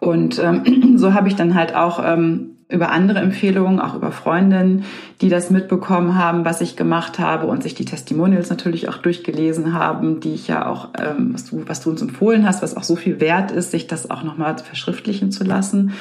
[0.00, 4.84] Und ähm, so habe ich dann halt auch ähm, über andere Empfehlungen, auch über Freundinnen,
[5.22, 9.72] die das mitbekommen haben, was ich gemacht habe und sich die Testimonials natürlich auch durchgelesen
[9.72, 12.82] haben, die ich ja auch, ähm, was, du, was du uns empfohlen hast, was auch
[12.82, 15.92] so viel wert ist, sich das auch nochmal verschriftlichen zu lassen,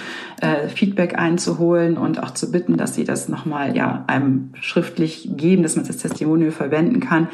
[0.42, 5.64] äh, Feedback einzuholen und auch zu bitten, dass sie das nochmal ja, einem schriftlich geben,
[5.64, 7.30] dass man das Testimonial verwenden kann.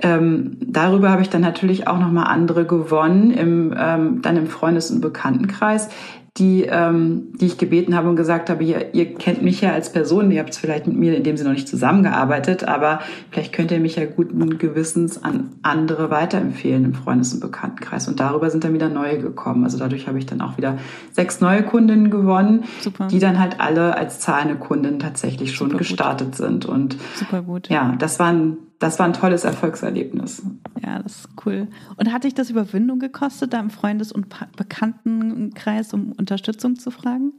[0.00, 4.92] Ähm, darüber habe ich dann natürlich auch nochmal andere gewonnen, im, ähm, dann im Freundes-
[4.92, 5.88] und Bekanntenkreis,
[6.36, 9.92] die, ähm, die ich gebeten habe und gesagt habe, ihr, ihr kennt mich ja als
[9.92, 13.00] Person, ihr habt es vielleicht mit mir in dem Sinne noch nicht zusammengearbeitet, aber
[13.30, 18.06] vielleicht könnt ihr mich ja guten Gewissens an andere weiterempfehlen im Freundes- und Bekanntenkreis.
[18.08, 19.64] Und darüber sind dann wieder neue gekommen.
[19.64, 20.78] Also dadurch habe ich dann auch wieder
[21.12, 23.08] sechs neue Kundinnen gewonnen, Super.
[23.08, 26.36] die dann halt alle als zahlende Kunden tatsächlich schon Super gestartet gut.
[26.36, 26.66] sind.
[26.66, 27.68] Und Super gut.
[27.68, 30.42] ja, das waren das war ein tolles Erfolgserlebnis.
[30.84, 31.68] Ja, das ist cool.
[31.96, 37.32] Und hat dich das Überwindung gekostet, da im Freundes- und Bekanntenkreis um Unterstützung zu fragen?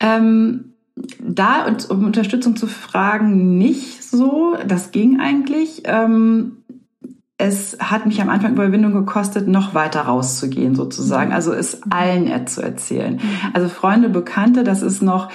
[0.00, 0.74] Ähm,
[1.20, 4.56] da und um Unterstützung zu fragen, nicht so.
[4.66, 5.82] Das ging eigentlich.
[5.84, 6.58] Ähm,
[7.38, 11.34] es hat mich am Anfang Überwindung gekostet, noch weiter rauszugehen sozusagen, mhm.
[11.34, 13.14] also es allen zu erzählen.
[13.14, 13.20] Mhm.
[13.52, 15.28] Also Freunde, Bekannte, das ist noch,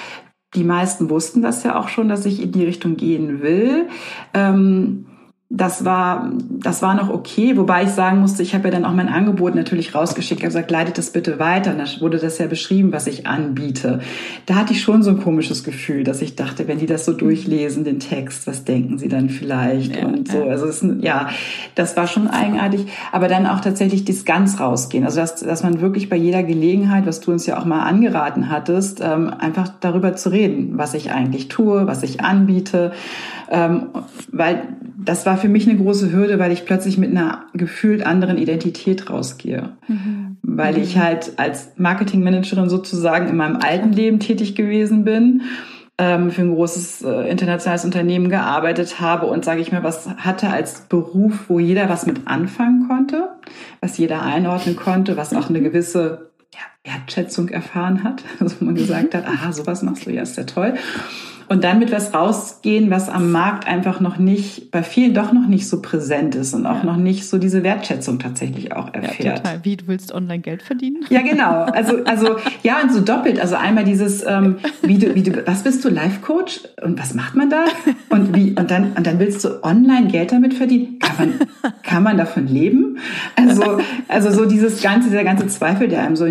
[0.56, 3.89] die meisten wussten das ja auch schon, dass ich in die Richtung gehen will.
[4.34, 5.06] Ähm,
[5.50, 8.91] das war, das war noch okay, wobei ich sagen musste, ich habe ja dann auch
[8.91, 11.72] mein Angebot natürlich rausgeschickt, habe gesagt, leitet das bitte weiter.
[11.72, 14.02] Und da wurde das ja beschrieben, was ich anbiete.
[14.45, 17.14] Da hatte ich schon so ein komisches Gefühl, dass ich dachte, wenn die das so
[17.14, 20.43] durchlesen, den Text, was denken sie dann vielleicht ja, und so.
[20.43, 21.30] Also es, ja,
[21.76, 22.86] das war schon eigenartig.
[23.14, 25.06] Aber dann auch tatsächlich das ganz rausgehen.
[25.06, 28.50] Also dass, dass man wirklich bei jeder Gelegenheit, was du uns ja auch mal angeraten
[28.50, 32.91] hattest, ähm, einfach darüber zu reden, was ich eigentlich tue, was ich anbiete.
[33.50, 33.89] Ähm,
[34.32, 38.38] weil das war für mich eine große Hürde, weil ich plötzlich mit einer gefühlt anderen
[38.38, 39.70] Identität rausgehe.
[39.88, 40.38] Mhm.
[40.41, 40.84] Weil mhm.
[40.84, 45.43] ich halt als Marketingmanagerin sozusagen in meinem alten Leben tätig gewesen bin
[45.98, 50.50] ähm, für ein großes äh, internationales Unternehmen gearbeitet habe und sage ich mal, was hatte
[50.50, 53.30] als Beruf, wo jeder was mit anfangen konnte,
[53.82, 59.14] was jeder einordnen konnte, was auch eine gewisse ja, Wertschätzung erfahren hat, also man gesagt
[59.14, 60.74] hat, aha, sowas machst du, ja, ist ja toll
[61.50, 65.48] und dann mit was rausgehen, was am Markt einfach noch nicht, bei vielen doch noch
[65.48, 66.84] nicht so präsent ist und auch ja.
[66.84, 69.20] noch nicht so diese Wertschätzung tatsächlich auch erfährt.
[69.24, 69.60] Ja, total.
[69.64, 71.06] Wie, du willst online Geld verdienen?
[71.10, 71.64] Ja, genau.
[71.64, 73.40] Also, also, ja, und so doppelt.
[73.40, 76.62] Also einmal dieses, ähm, wie du, wie du, was bist du, Life Coach?
[76.84, 77.66] Und was macht man da?
[78.10, 81.00] Und wie, und dann, und dann willst du online Geld damit verdienen?
[81.00, 82.98] Kann man, kann man davon leben?
[83.36, 86.26] Also, also so dieses ganze, dieser ganze Zweifel, der einem so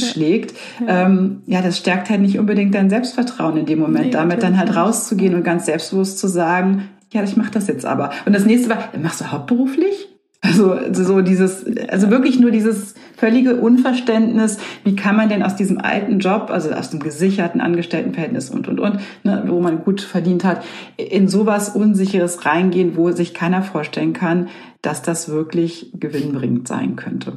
[0.00, 0.54] entgegenschlägt,
[0.86, 4.06] ähm, ja, das stärkt halt nicht unbedingt dein Selbstvertrauen in dem Moment.
[4.06, 7.84] Nee, damit dann halt rauszugehen und ganz selbstbewusst zu sagen, ja, ich mache das jetzt
[7.84, 8.10] aber.
[8.24, 10.08] Und das nächste war, machst du hauptberuflich?
[10.42, 15.78] Also so dieses, also wirklich nur dieses völlige Unverständnis, wie kann man denn aus diesem
[15.78, 20.44] alten Job, also aus dem gesicherten Angestelltenverhältnis und und und, ne, wo man gut verdient
[20.44, 20.64] hat,
[20.96, 24.48] in sowas Unsicheres reingehen, wo sich keiner vorstellen kann,
[24.80, 27.34] dass das wirklich gewinnbringend sein könnte.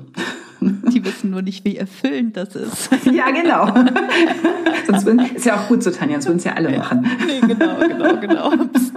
[0.93, 2.89] Die wissen nur nicht, wie erfüllend das ist.
[3.13, 3.67] Ja, genau.
[4.87, 7.07] Sonst würden, ist ja auch gut so, Tanja, sonst würden es ja alle machen.
[7.25, 8.51] Nee, genau, genau, genau.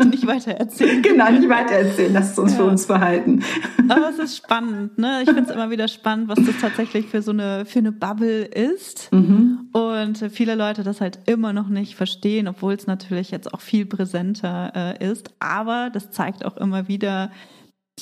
[0.04, 1.02] Nicht weiter erzählen.
[1.02, 2.12] Genau, nicht weiter erzählen.
[2.12, 2.58] Lass es uns ja.
[2.58, 3.44] für uns behalten.
[3.88, 5.20] Aber es ist spannend, ne?
[5.22, 8.44] Ich finde es immer wieder spannend, was das tatsächlich für so eine, für eine Bubble
[8.44, 9.12] ist.
[9.12, 9.68] Mhm.
[9.72, 13.86] Und viele Leute das halt immer noch nicht verstehen, obwohl es natürlich jetzt auch viel
[13.86, 15.30] präsenter äh, ist.
[15.38, 17.30] Aber das zeigt auch immer wieder,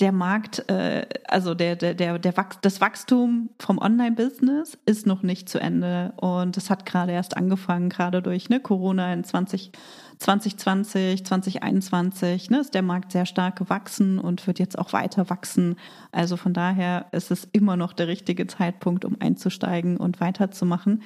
[0.00, 5.22] der Markt, äh, also der, der, der, der Wach das Wachstum vom Online-Business ist noch
[5.22, 9.70] nicht zu Ende und es hat gerade erst angefangen, gerade durch ne, Corona in 20,
[10.18, 15.76] 2020, 2021 ne, ist der Markt sehr stark gewachsen und wird jetzt auch weiter wachsen.
[16.10, 21.02] Also von daher ist es immer noch der richtige Zeitpunkt, um einzusteigen und weiterzumachen.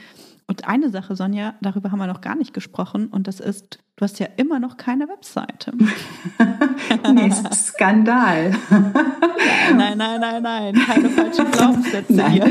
[0.51, 4.03] Und eine Sache, Sonja, darüber haben wir noch gar nicht gesprochen, und das ist, du
[4.03, 5.73] hast ja immer noch keine Webseite.
[7.13, 8.53] nee, Skandal.
[9.77, 12.33] nein, nein, nein, nein, keine falschen Glaubenssätze nein.
[12.33, 12.47] hier.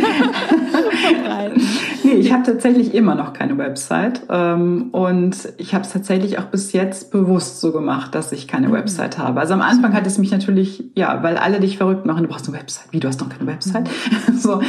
[2.04, 4.22] nee, ich habe tatsächlich immer noch keine Website.
[4.30, 8.68] Ähm, und ich habe es tatsächlich auch bis jetzt bewusst so gemacht, dass ich keine
[8.68, 8.74] mhm.
[8.74, 9.40] Website habe.
[9.40, 12.48] Also am Anfang hat es mich natürlich, ja, weil alle dich verrückt machen, du brauchst
[12.48, 12.90] eine Website.
[12.92, 13.90] Wie, du hast noch keine Website?
[13.90, 14.38] Mhm.
[14.38, 14.62] so.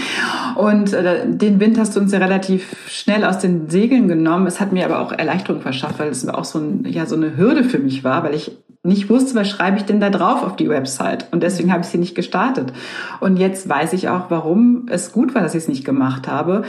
[0.54, 4.46] Und äh, den Wind hast du uns ja relativ schnell schnell aus den Segeln genommen.
[4.46, 7.36] Es hat mir aber auch Erleichterung verschafft, weil es auch so, ein, ja, so eine
[7.36, 10.56] Hürde für mich war, weil ich nicht wusste, was schreibe ich denn da drauf auf
[10.56, 11.26] die Website.
[11.32, 12.72] Und deswegen habe ich sie nicht gestartet.
[13.20, 16.62] Und jetzt weiß ich auch, warum es gut war, dass ich es nicht gemacht habe.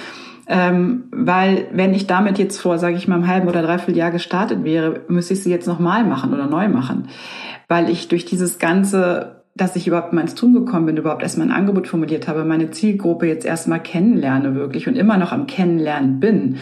[0.47, 4.11] Ähm, weil wenn ich damit jetzt vor, sage ich mal, einem halben oder dreiviertel Jahr
[4.11, 7.09] gestartet wäre, müsste ich sie jetzt nochmal machen oder neu machen.
[7.67, 11.47] Weil ich durch dieses ganze dass ich überhaupt mal ins Tun gekommen bin, überhaupt erstmal
[11.47, 16.19] ein Angebot formuliert habe, meine Zielgruppe jetzt erstmal kennenlerne wirklich und immer noch am Kennenlernen
[16.19, 16.57] bin.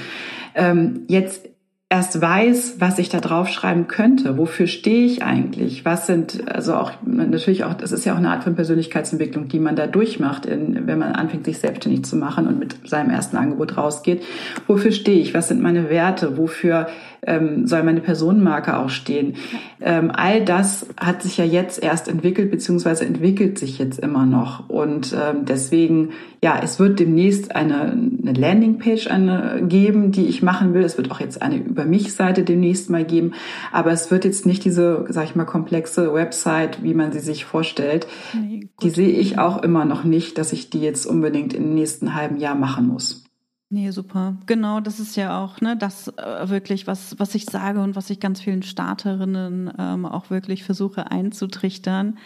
[0.56, 1.48] Ähm, jetzt
[1.90, 4.38] erst weiß, was ich da draufschreiben könnte.
[4.38, 5.86] Wofür stehe ich eigentlich?
[5.86, 9.60] Was sind, also auch, natürlich auch, das ist ja auch eine Art von Persönlichkeitsentwicklung, die
[9.60, 13.38] man da durchmacht, in, wenn man anfängt, sich selbstständig zu machen und mit seinem ersten
[13.38, 14.24] Angebot rausgeht.
[14.68, 15.34] Wofür stehe ich?
[15.34, 16.38] Was sind meine Werte?
[16.38, 16.88] Wofür
[17.28, 19.36] ähm, soll meine Personenmarke auch stehen?
[19.80, 24.70] Ähm, all das hat sich ja jetzt erst entwickelt, beziehungsweise entwickelt sich jetzt immer noch.
[24.70, 26.10] Und ähm, deswegen,
[26.42, 30.84] ja, es wird demnächst eine, eine Landingpage eine geben, die ich machen will.
[30.84, 33.34] Es wird auch jetzt eine über mich Seite demnächst mal geben.
[33.72, 37.46] Aber es wird jetzt nicht diese, sag ich mal, komplexe Website, wie man sie sich
[37.46, 38.08] vorstellt.
[38.34, 42.16] Nee, die sehe ich auch immer noch nicht, dass ich die jetzt unbedingt im nächsten
[42.16, 43.27] halben Jahr machen muss.
[43.70, 44.38] Nee, super.
[44.46, 48.10] Genau, das ist ja auch ne, das äh, wirklich, was, was ich sage und was
[48.10, 52.18] ich ganz vielen Starterinnen ähm, auch wirklich versuche einzutrichtern,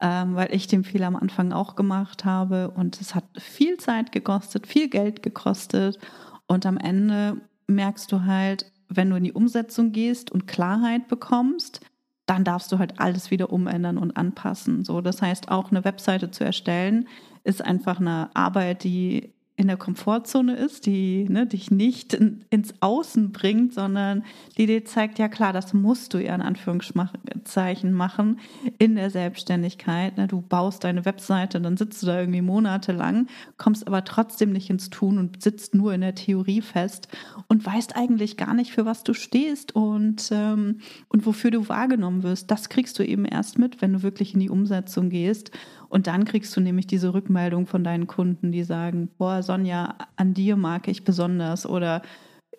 [0.00, 4.12] ähm, weil ich den Fehler am Anfang auch gemacht habe und es hat viel Zeit
[4.12, 5.98] gekostet, viel Geld gekostet
[6.46, 11.80] und am Ende merkst du halt, wenn du in die Umsetzung gehst und Klarheit bekommst,
[12.26, 14.84] dann darfst du halt alles wieder umändern und anpassen.
[14.84, 17.08] So, das heißt, auch eine Webseite zu erstellen,
[17.42, 22.72] ist einfach eine Arbeit, die in der Komfortzone ist, die ne, dich nicht in, ins
[22.80, 24.24] Außen bringt, sondern
[24.56, 28.40] die dir zeigt, ja klar, das musst du ja in Anführungszeichen machen
[28.78, 30.16] in der Selbstständigkeit.
[30.16, 33.26] Ne, du baust deine Webseite, dann sitzt du da irgendwie monatelang,
[33.58, 37.08] kommst aber trotzdem nicht ins Tun und sitzt nur in der Theorie fest
[37.46, 40.78] und weißt eigentlich gar nicht, für was du stehst und, ähm,
[41.10, 42.50] und wofür du wahrgenommen wirst.
[42.50, 45.50] Das kriegst du eben erst mit, wenn du wirklich in die Umsetzung gehst.
[45.90, 50.34] Und dann kriegst du nämlich diese Rückmeldung von deinen Kunden, die sagen, boah, Sonja, an
[50.34, 52.00] dir mag ich besonders oder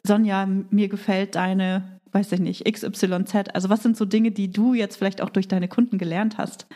[0.04, 3.54] Sonja, mir gefällt deine, weiß ich nicht, XYZ.
[3.54, 6.68] Also was sind so Dinge, die du jetzt vielleicht auch durch deine Kunden gelernt hast?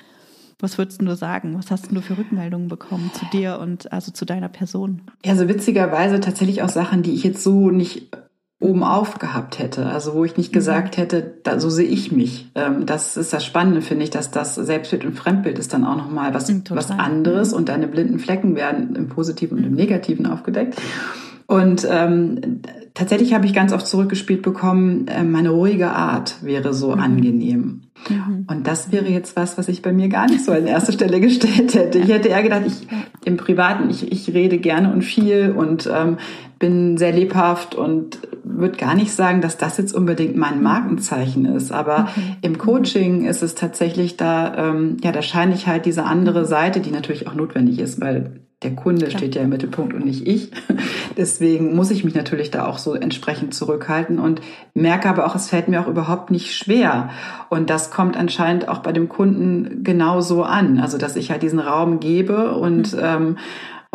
[0.59, 1.57] Was würdest du sagen?
[1.57, 5.01] Was hast du für Rückmeldungen bekommen zu dir und also zu deiner Person?
[5.25, 8.15] Ja, so witzigerweise tatsächlich auch Sachen, die ich jetzt so nicht
[8.59, 9.85] oben auf gehabt hätte.
[9.87, 10.55] Also wo ich nicht mhm.
[10.55, 12.51] gesagt hätte, da, so sehe ich mich.
[12.55, 15.97] Ähm, das ist das Spannende, finde ich, dass das Selbstbild und Fremdbild ist dann auch
[15.97, 17.57] nochmal was, mhm, was anderes mhm.
[17.57, 20.75] und deine blinden Flecken werden im Positiven und im Negativen aufgedeckt.
[21.47, 22.61] Und ähm,
[22.95, 27.01] tatsächlich habe ich ganz oft zurückgespielt bekommen, äh, meine ruhige Art wäre so mhm.
[27.01, 27.81] angenehm.
[28.09, 28.47] Mhm.
[28.49, 31.19] Und das wäre jetzt was, was ich bei mir gar nicht so an erste Stelle
[31.21, 31.99] gestellt hätte.
[31.99, 32.87] Ich hätte eher gedacht, ich
[33.25, 36.17] im Privaten, ich, ich rede gerne und viel und ähm,
[36.57, 41.71] bin sehr lebhaft und würde gar nicht sagen, dass das jetzt unbedingt mein Markenzeichen ist.
[41.71, 42.37] Aber okay.
[42.41, 46.79] im Coaching ist es tatsächlich da, ähm, ja, da scheine ich halt diese andere Seite,
[46.79, 49.19] die natürlich auch notwendig ist, weil der Kunde Klar.
[49.19, 50.51] steht ja im Mittelpunkt und nicht ich.
[51.17, 54.41] Deswegen muss ich mich natürlich da auch so entsprechend zurückhalten und
[54.73, 57.09] merke aber auch, es fällt mir auch überhaupt nicht schwer.
[57.49, 60.79] Und das kommt anscheinend auch bei dem Kunden genauso an.
[60.79, 62.99] Also, dass ich halt diesen Raum gebe und, mhm.
[63.01, 63.37] ähm,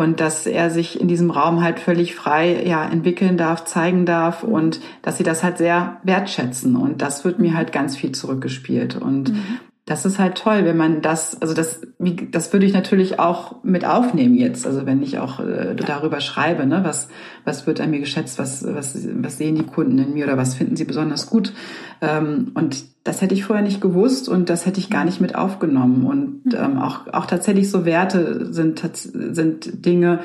[0.00, 4.42] und dass er sich in diesem Raum halt völlig frei ja entwickeln darf, zeigen darf
[4.42, 6.74] und dass sie das halt sehr wertschätzen.
[6.74, 8.96] Und das wird mir halt ganz viel zurückgespielt.
[8.96, 9.60] Und mhm.
[9.90, 13.64] Das ist halt toll, wenn man das, also das, wie, das würde ich natürlich auch
[13.64, 17.08] mit aufnehmen jetzt, also wenn ich auch äh, darüber schreibe, ne, was,
[17.44, 20.54] was wird an mir geschätzt, was, was, was sehen die Kunden in mir oder was
[20.54, 21.52] finden sie besonders gut.
[22.00, 25.34] Ähm, und das hätte ich vorher nicht gewusst und das hätte ich gar nicht mit
[25.34, 26.06] aufgenommen.
[26.06, 26.52] Und mhm.
[26.56, 30.20] ähm, auch, auch tatsächlich so Werte sind, sind Dinge,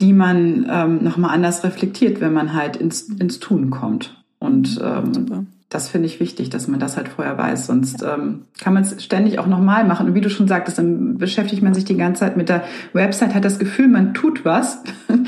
[0.00, 4.20] die man ähm, nochmal anders reflektiert, wenn man halt ins, ins Tun kommt.
[4.40, 7.66] Und ähm, das finde ich wichtig, dass man das halt vorher weiß.
[7.66, 10.06] Sonst ähm, kann man es ständig auch nochmal machen.
[10.06, 13.34] Und wie du schon sagtest, dann beschäftigt man sich die ganze Zeit mit der Website,
[13.34, 14.82] hat das Gefühl, man tut was.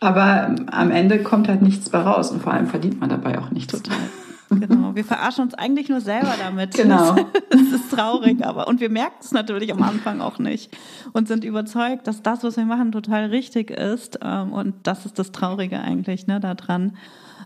[0.00, 3.50] Aber am Ende kommt halt nichts bei raus und vor allem verdient man dabei auch
[3.50, 3.72] nichts.
[3.72, 3.96] Total.
[4.50, 6.76] Genau, wir verarschen uns eigentlich nur selber damit.
[6.82, 7.14] Genau.
[7.48, 10.76] Das ist traurig, aber und wir merken es natürlich am Anfang auch nicht
[11.12, 14.18] und sind überzeugt, dass das, was wir machen, total richtig ist.
[14.22, 16.96] Ähm, und das ist das Traurige eigentlich ne, daran.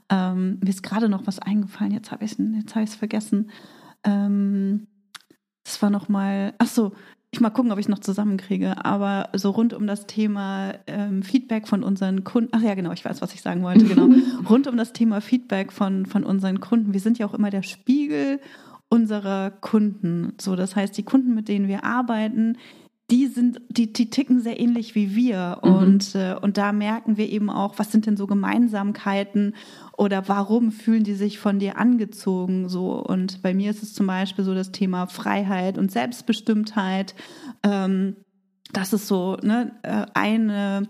[0.08, 3.50] Ähm, mir ist gerade noch was eingefallen, jetzt habe ich es hab vergessen.
[4.04, 4.86] Ähm,
[5.64, 6.92] das war noch mal, ach so,
[7.32, 11.22] ich mal gucken, ob ich es noch zusammenkriege, aber so rund um das Thema ähm,
[11.22, 14.08] Feedback von unseren Kunden, ach ja, genau, ich weiß, was ich sagen wollte, genau.
[14.48, 16.92] rund um das Thema Feedback von, von unseren Kunden.
[16.92, 18.40] Wir sind ja auch immer der Spiegel
[18.88, 20.34] unserer Kunden.
[20.40, 22.56] So, das heißt, die Kunden, mit denen wir arbeiten,
[23.10, 25.58] die sind, die, die ticken sehr ähnlich wie wir.
[25.62, 25.70] Mhm.
[25.70, 29.54] Und, äh, und da merken wir eben auch, was sind denn so Gemeinsamkeiten
[29.96, 32.92] oder warum fühlen die sich von dir angezogen so.
[32.92, 37.14] Und bei mir ist es zum Beispiel so das Thema Freiheit und Selbstbestimmtheit.
[37.62, 38.16] Ähm,
[38.72, 40.88] das ist so ne, äh, eine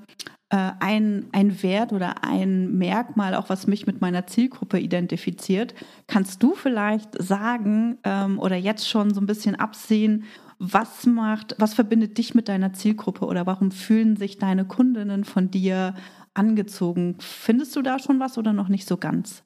[0.49, 5.75] äh, ein, ein Wert oder ein Merkmal, auch was mich mit meiner Zielgruppe identifiziert.
[6.07, 10.25] Kannst du vielleicht sagen ähm, oder jetzt schon so ein bisschen absehen,
[10.59, 15.51] was macht, was verbindet dich mit deiner Zielgruppe oder warum fühlen sich deine Kundinnen von
[15.51, 15.95] dir
[16.37, 17.17] angezogen?
[17.19, 19.43] Findest du da schon was oder noch nicht so ganz?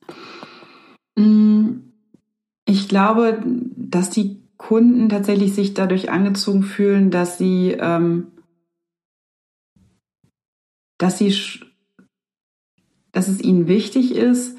[1.16, 1.80] Mm,
[2.64, 3.43] ich glaube,
[3.76, 8.28] dass die Kunden tatsächlich sich dadurch angezogen fühlen, dass sie, ähm,
[10.99, 11.34] dass sie,
[13.12, 14.57] dass es ihnen wichtig ist,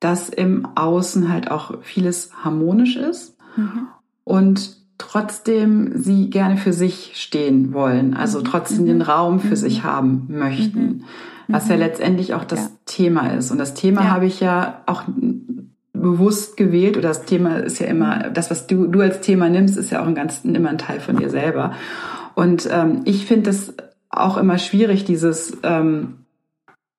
[0.00, 3.88] dass im Außen halt auch vieles harmonisch ist mhm.
[4.24, 8.44] und trotzdem sie gerne für sich stehen wollen, also mhm.
[8.44, 9.56] trotzdem den Raum für mhm.
[9.56, 11.04] sich haben möchten,
[11.48, 11.54] mhm.
[11.54, 12.70] was ja letztendlich auch das ja.
[12.86, 13.50] Thema ist.
[13.50, 14.10] Und das Thema ja.
[14.10, 15.02] habe ich ja auch
[15.92, 19.76] bewusst gewählt oder das Thema ist ja immer, das, was du, du als Thema nimmst,
[19.76, 21.72] ist ja auch ein ganz, immer ein Teil von dir selber.
[22.34, 23.74] Und ähm, ich finde das
[24.10, 26.18] auch immer schwierig, dieses ähm,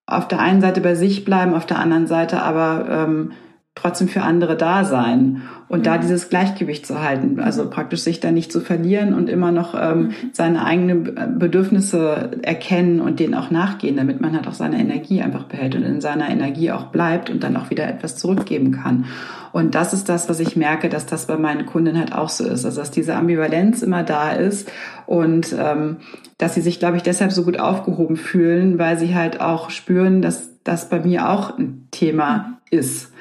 [0.05, 3.31] auf der einen Seite bei sich bleiben, auf der anderen Seite aber ähm,
[3.75, 5.83] trotzdem für andere da sein und mhm.
[5.83, 9.73] da dieses Gleichgewicht zu halten, also praktisch sich da nicht zu verlieren und immer noch
[9.79, 10.13] ähm, mhm.
[10.33, 15.43] seine eigenen Bedürfnisse erkennen und denen auch nachgehen, damit man halt auch seine Energie einfach
[15.43, 19.05] behält und in seiner Energie auch bleibt und dann auch wieder etwas zurückgeben kann.
[19.51, 22.45] Und das ist das, was ich merke, dass das bei meinen Kunden halt auch so
[22.45, 24.71] ist, also dass diese Ambivalenz immer da ist
[25.05, 25.97] und ähm,
[26.37, 30.21] dass sie sich, glaube ich, deshalb so gut aufgehoben fühlen, weil sie halt auch spüren,
[30.21, 32.77] dass das bei mir auch ein Thema mhm.
[32.77, 33.11] ist.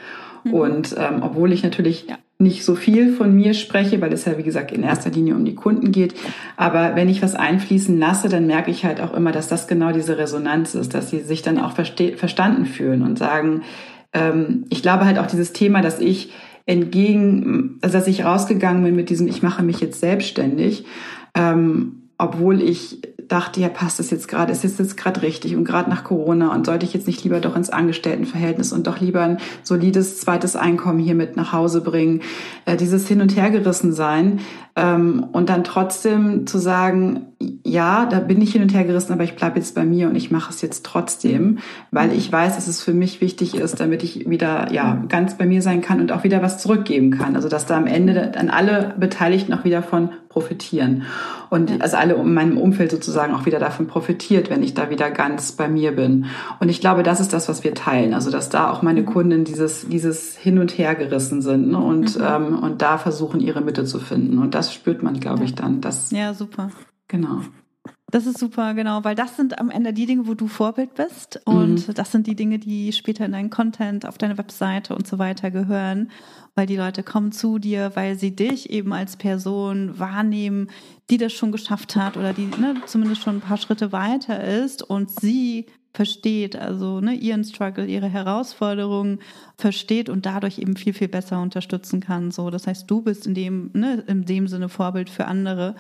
[0.49, 0.55] Mhm.
[0.55, 2.18] Und ähm, obwohl ich natürlich ja.
[2.38, 5.44] nicht so viel von mir spreche, weil es ja, wie gesagt, in erster Linie um
[5.44, 6.14] die Kunden geht.
[6.57, 9.92] Aber wenn ich was einfließen lasse, dann merke ich halt auch immer, dass das genau
[9.92, 13.62] diese Resonanz ist, dass sie sich dann auch verstanden fühlen und sagen,
[14.12, 16.32] ähm, ich glaube halt auch dieses Thema, dass ich
[16.66, 20.84] entgegen, also dass ich rausgegangen bin mit diesem, ich mache mich jetzt selbstständig,
[21.34, 25.55] ähm, obwohl ich dachte, ja, passt das jetzt gerade, ist das jetzt gerade richtig?
[25.55, 26.55] Und gerade nach Corona?
[26.55, 30.57] Und sollte ich jetzt nicht lieber doch ins Angestelltenverhältnis und doch lieber ein solides zweites
[30.57, 32.22] Einkommen hier mit nach Hause bringen,
[32.64, 34.41] äh, dieses Hin- und Hergerissen sein
[34.83, 37.26] und dann trotzdem zu sagen,
[37.64, 40.16] ja, da bin ich hin und her gerissen, aber ich bleibe jetzt bei mir und
[40.16, 41.59] ich mache es jetzt trotzdem,
[41.91, 45.47] weil ich weiß, dass es für mich wichtig ist, damit ich wieder ja ganz bei
[45.47, 47.37] mir sein kann und auch wieder was zurückgeben kann.
[47.37, 51.05] Also dass da am Ende dann alle Beteiligten auch wieder von profitieren
[51.49, 55.11] und also alle in meinem Umfeld sozusagen auch wieder davon profitiert, wenn ich da wieder
[55.11, 56.26] ganz bei mir bin.
[56.61, 58.14] Und ich glaube, das ist das, was wir teilen.
[58.14, 58.99] Also dass da auch meine.
[59.09, 61.79] Kunden dieses dieses hin und her gerissen sind ne?
[61.79, 62.24] und mhm.
[62.24, 64.39] ähm, und da versuchen ihre Mitte zu finden.
[64.39, 65.80] Und das spürt man, glaube ich, dann.
[65.80, 66.70] Dass, ja, super.
[67.08, 67.42] Genau.
[68.10, 71.42] Das ist super, genau, weil das sind am Ende die Dinge, wo du Vorbild bist
[71.44, 71.94] und mhm.
[71.94, 75.50] das sind die Dinge, die später in deinen Content, auf deine Webseite und so weiter
[75.50, 76.10] gehören,
[76.54, 80.70] weil die Leute kommen zu dir, weil sie dich eben als Person wahrnehmen,
[81.10, 84.82] die das schon geschafft hat oder die ne, zumindest schon ein paar Schritte weiter ist
[84.82, 89.20] und sie versteht, also ne, ihren Struggle, ihre Herausforderungen
[89.57, 92.30] versteht und dadurch eben viel, viel besser unterstützen kann.
[92.30, 95.74] So, das heißt, du bist in dem, ne, in dem Sinne Vorbild für andere.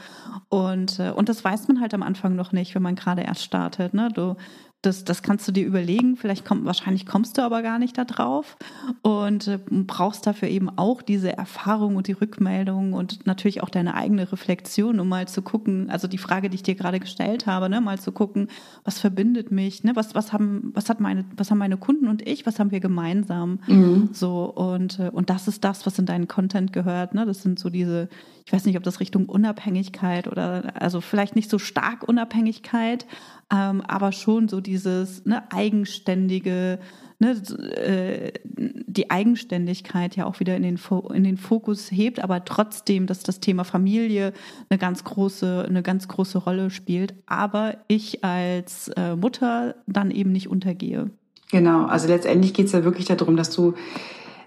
[0.48, 3.42] Und, äh, und das weiß man halt am Anfang noch nicht, wenn man gerade erst
[3.42, 3.94] startet.
[3.94, 4.08] Ne?
[4.12, 4.36] Du
[4.82, 6.16] das, das kannst du dir überlegen.
[6.16, 8.56] Vielleicht kommt, wahrscheinlich kommst du aber gar nicht da drauf
[9.02, 13.94] und äh, brauchst dafür eben auch diese Erfahrung und die Rückmeldung und natürlich auch deine
[13.94, 17.68] eigene Reflexion, um mal zu gucken, also die Frage, die ich dir gerade gestellt habe,
[17.68, 18.48] ne, mal zu gucken,
[18.84, 22.26] was verbindet mich, ne, was, was haben, was hat meine, was haben meine Kunden und
[22.26, 23.58] ich, was haben wir gemeinsam?
[23.66, 24.10] Mhm.
[24.12, 27.26] So, und, äh, und das ist das, was in deinen Content gehört, ne?
[27.26, 28.08] Das sind so diese,
[28.48, 33.04] ich weiß nicht, ob das Richtung Unabhängigkeit oder also vielleicht nicht so stark Unabhängigkeit,
[33.52, 36.78] ähm, aber schon so dieses ne, eigenständige,
[37.18, 37.32] ne,
[37.76, 40.80] äh, die Eigenständigkeit ja auch wieder in den,
[41.12, 44.32] in den Fokus hebt, aber trotzdem, dass das Thema Familie
[44.70, 50.32] eine ganz große, eine ganz große Rolle spielt, aber ich als äh, Mutter dann eben
[50.32, 51.10] nicht untergehe.
[51.50, 53.74] Genau, also letztendlich geht es ja wirklich darum, dass du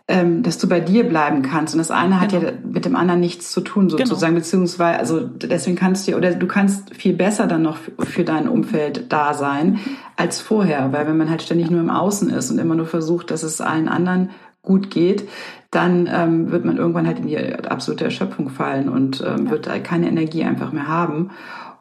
[0.07, 1.73] ähm, dass du bei dir bleiben kannst.
[1.73, 2.47] Und das eine hat genau.
[2.47, 3.97] ja mit dem anderen nichts zu tun, genau.
[3.97, 4.43] sozusagen, genau.
[4.43, 9.05] beziehungsweise, also deswegen kannst du, oder du kannst viel besser dann noch für dein Umfeld
[9.09, 9.79] da sein
[10.17, 13.31] als vorher, weil wenn man halt ständig nur im Außen ist und immer nur versucht,
[13.31, 14.31] dass es allen anderen
[14.63, 15.27] gut geht,
[15.71, 19.51] dann ähm, wird man irgendwann halt in die absolute Erschöpfung fallen und ähm, ja.
[19.51, 21.31] wird keine Energie einfach mehr haben.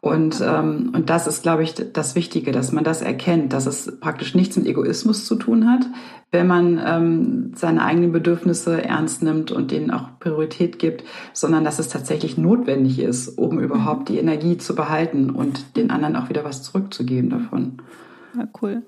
[0.01, 3.99] Und, ähm, und das ist, glaube ich, das Wichtige, dass man das erkennt, dass es
[3.99, 5.85] praktisch nichts mit Egoismus zu tun hat,
[6.31, 11.77] wenn man ähm, seine eigenen Bedürfnisse ernst nimmt und denen auch Priorität gibt, sondern dass
[11.77, 16.43] es tatsächlich notwendig ist, um überhaupt die Energie zu behalten und den anderen auch wieder
[16.43, 17.77] was zurückzugeben davon.
[18.35, 18.81] Ja, cool.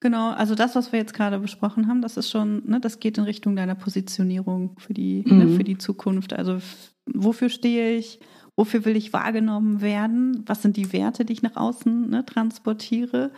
[0.00, 3.18] Genau, also das, was wir jetzt gerade besprochen haben, das ist schon, ne, das geht
[3.18, 5.38] in Richtung deiner Positionierung für die, ne, mhm.
[5.38, 6.32] ne, für die Zukunft.
[6.32, 6.58] Also
[7.06, 8.18] wofür stehe ich?
[8.58, 13.30] Wofür will ich wahrgenommen werden, was sind die Werte, die ich nach außen ne, transportiere.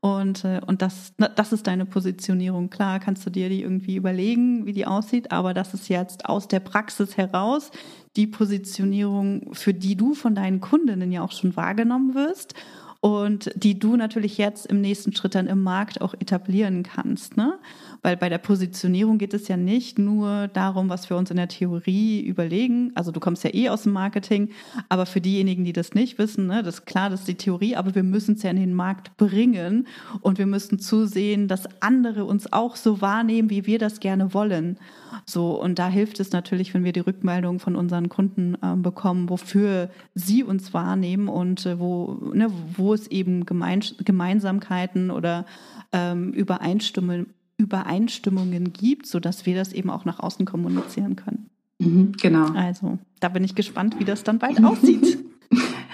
[0.00, 2.70] Und, äh, und das, das ist deine Positionierung.
[2.70, 6.48] Klar, kannst du dir die irgendwie überlegen, wie die aussieht, aber das ist jetzt aus
[6.48, 7.70] der Praxis heraus
[8.16, 12.54] die Positionierung, für die du von deinen Kundinnen ja auch schon wahrgenommen wirst
[13.00, 17.36] und die du natürlich jetzt im nächsten Schritt dann im Markt auch etablieren kannst.
[17.36, 17.58] Ne?
[18.02, 21.46] Weil bei der Positionierung geht es ja nicht nur darum, was wir uns in der
[21.46, 22.90] Theorie überlegen.
[22.96, 24.50] Also du kommst ja eh aus dem Marketing,
[24.88, 27.76] aber für diejenigen, die das nicht wissen, ne, das ist klar, das ist die Theorie,
[27.76, 29.86] aber wir müssen es ja in den Markt bringen
[30.20, 34.78] und wir müssen zusehen, dass andere uns auch so wahrnehmen, wie wir das gerne wollen.
[35.24, 39.28] So, und da hilft es natürlich, wenn wir die Rückmeldung von unseren Kunden äh, bekommen,
[39.28, 45.46] wofür sie uns wahrnehmen und äh, wo, ne, wo es eben Gemeins Gemeinsamkeiten oder
[45.92, 47.26] ähm, Übereinstimmungen
[47.56, 51.50] Übereinstimmungen gibt, sodass wir das eben auch nach außen kommunizieren können.
[51.78, 52.52] Mhm, genau.
[52.52, 55.18] Also, da bin ich gespannt, wie das dann bald aussieht.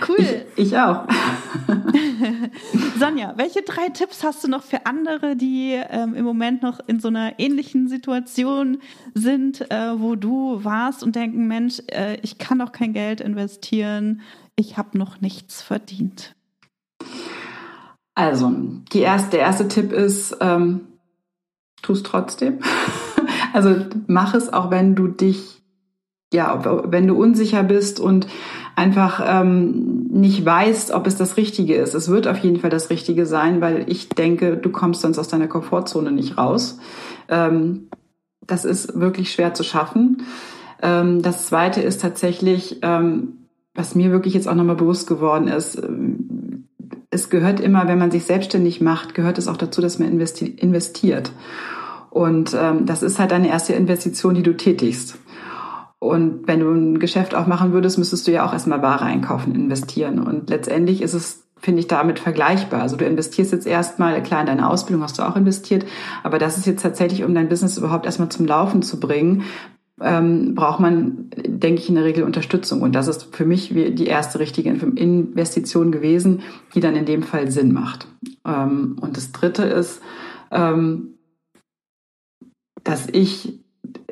[0.07, 0.45] Cool.
[0.57, 1.07] Ich, ich auch.
[2.99, 7.01] Sonja, welche drei Tipps hast du noch für andere, die ähm, im Moment noch in
[7.01, 8.79] so einer ähnlichen Situation
[9.15, 14.21] sind, äh, wo du warst und denken, Mensch, äh, ich kann doch kein Geld investieren,
[14.57, 16.35] ich habe noch nichts verdient?
[18.15, 18.53] Also,
[18.93, 20.87] die erste, der erste Tipp ist, ähm,
[21.89, 22.59] tu es trotzdem.
[23.53, 23.74] also
[24.07, 25.62] mach es, auch wenn du dich,
[26.32, 28.26] ja, wenn du unsicher bist und
[28.76, 31.95] einfach ähm, nicht weißt, ob es das Richtige ist.
[31.95, 35.28] Es wird auf jeden Fall das Richtige sein, weil ich denke, du kommst sonst aus
[35.28, 36.78] deiner Komfortzone nicht raus.
[37.28, 37.89] Ähm,
[38.47, 40.22] das ist wirklich schwer zu schaffen.
[40.82, 45.82] Ähm, das Zweite ist tatsächlich, ähm, was mir wirklich jetzt auch nochmal bewusst geworden ist,
[45.82, 46.68] ähm,
[47.11, 50.47] es gehört immer, wenn man sich selbstständig macht, gehört es auch dazu, dass man investi
[50.47, 51.32] investiert.
[52.19, 55.19] Und ähm, das ist halt deine erste Investition, die du tätigst.
[56.01, 60.19] Und wenn du ein Geschäft aufmachen würdest, müsstest du ja auch erstmal Ware einkaufen, investieren.
[60.19, 62.83] Und letztendlich ist es, finde ich, damit vergleichbar.
[62.83, 65.87] Also du investierst jetzt erstmal, klar, in deine Ausbildung hast du auch investiert,
[66.25, 69.45] aber das ist jetzt tatsächlich, um dein Business überhaupt erstmal zum Laufen zu bringen,
[70.01, 72.83] ähm, braucht man, denke ich, in der Regel Unterstützung.
[72.83, 76.41] Und das ist für mich die erste richtige Investition gewesen,
[76.75, 78.09] die dann in dem Fall Sinn macht.
[78.45, 80.03] Ähm, und das dritte ist,
[80.51, 81.14] ähm,
[82.89, 83.61] dass ich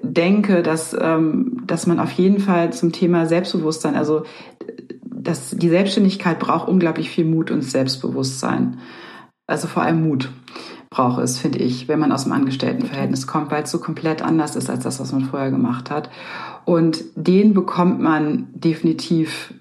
[0.02, 4.24] denke, dass, ähm, dass man auf jeden Fall zum Thema Selbstbewusstsein, also
[5.02, 8.78] dass die Selbstständigkeit braucht unglaublich viel Mut und Selbstbewusstsein.
[9.46, 10.30] Also vor allem Mut
[10.90, 14.56] braucht es, finde ich, wenn man aus dem Angestelltenverhältnis kommt, weil es so komplett anders
[14.56, 16.10] ist als das, was man vorher gemacht hat.
[16.66, 19.54] Und den bekommt man definitiv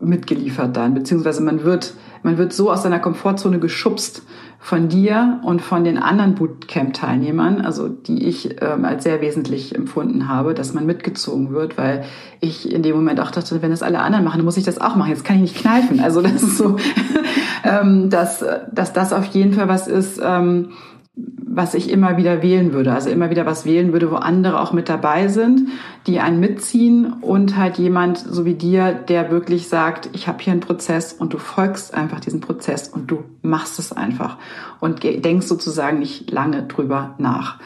[0.00, 1.94] mitgeliefert dann, beziehungsweise man wird,
[2.24, 4.22] man wird so aus seiner Komfortzone geschubst
[4.58, 10.26] von dir und von den anderen Bootcamp-Teilnehmern, also die ich ähm, als sehr wesentlich empfunden
[10.26, 12.04] habe, dass man mitgezogen wird, weil
[12.40, 14.80] ich in dem Moment auch dachte, wenn das alle anderen machen, dann muss ich das
[14.80, 15.10] auch machen.
[15.10, 16.00] Jetzt kann ich nicht kneifen.
[16.00, 16.78] Also das ist so,
[17.64, 20.70] ähm, dass, dass das auf jeden Fall was ist, ähm,
[21.16, 22.92] was ich immer wieder wählen würde.
[22.92, 25.68] Also immer wieder was wählen würde, wo andere auch mit dabei sind,
[26.06, 30.52] die einen mitziehen und halt jemand so wie dir, der wirklich sagt, ich habe hier
[30.52, 34.38] einen Prozess und du folgst einfach diesem Prozess und du machst es einfach
[34.80, 37.60] und denkst sozusagen nicht lange drüber nach.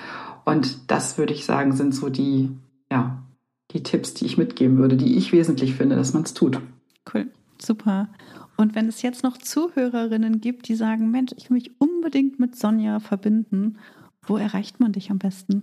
[0.45, 2.51] Und das würde ich sagen, sind so die,
[2.91, 3.23] ja,
[3.71, 6.61] die Tipps, die ich mitgeben würde, die ich wesentlich finde, dass man es tut.
[7.13, 7.29] Cool,
[7.59, 8.09] super.
[8.61, 12.57] Und wenn es jetzt noch Zuhörerinnen gibt, die sagen, Mensch, ich will mich unbedingt mit
[12.57, 13.79] Sonja verbinden,
[14.21, 15.63] wo erreicht man dich am besten?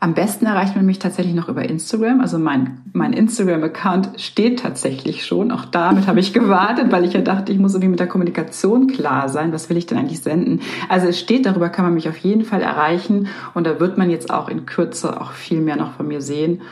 [0.00, 2.20] Am besten erreicht man mich tatsächlich noch über Instagram.
[2.20, 5.52] Also mein, mein Instagram-Account steht tatsächlich schon.
[5.52, 8.88] Auch damit habe ich gewartet, weil ich ja dachte, ich muss irgendwie mit der Kommunikation
[8.88, 9.52] klar sein.
[9.52, 10.60] Was will ich denn eigentlich senden?
[10.88, 13.28] Also es steht, darüber kann man mich auf jeden Fall erreichen.
[13.54, 16.62] Und da wird man jetzt auch in Kürze auch viel mehr noch von mir sehen.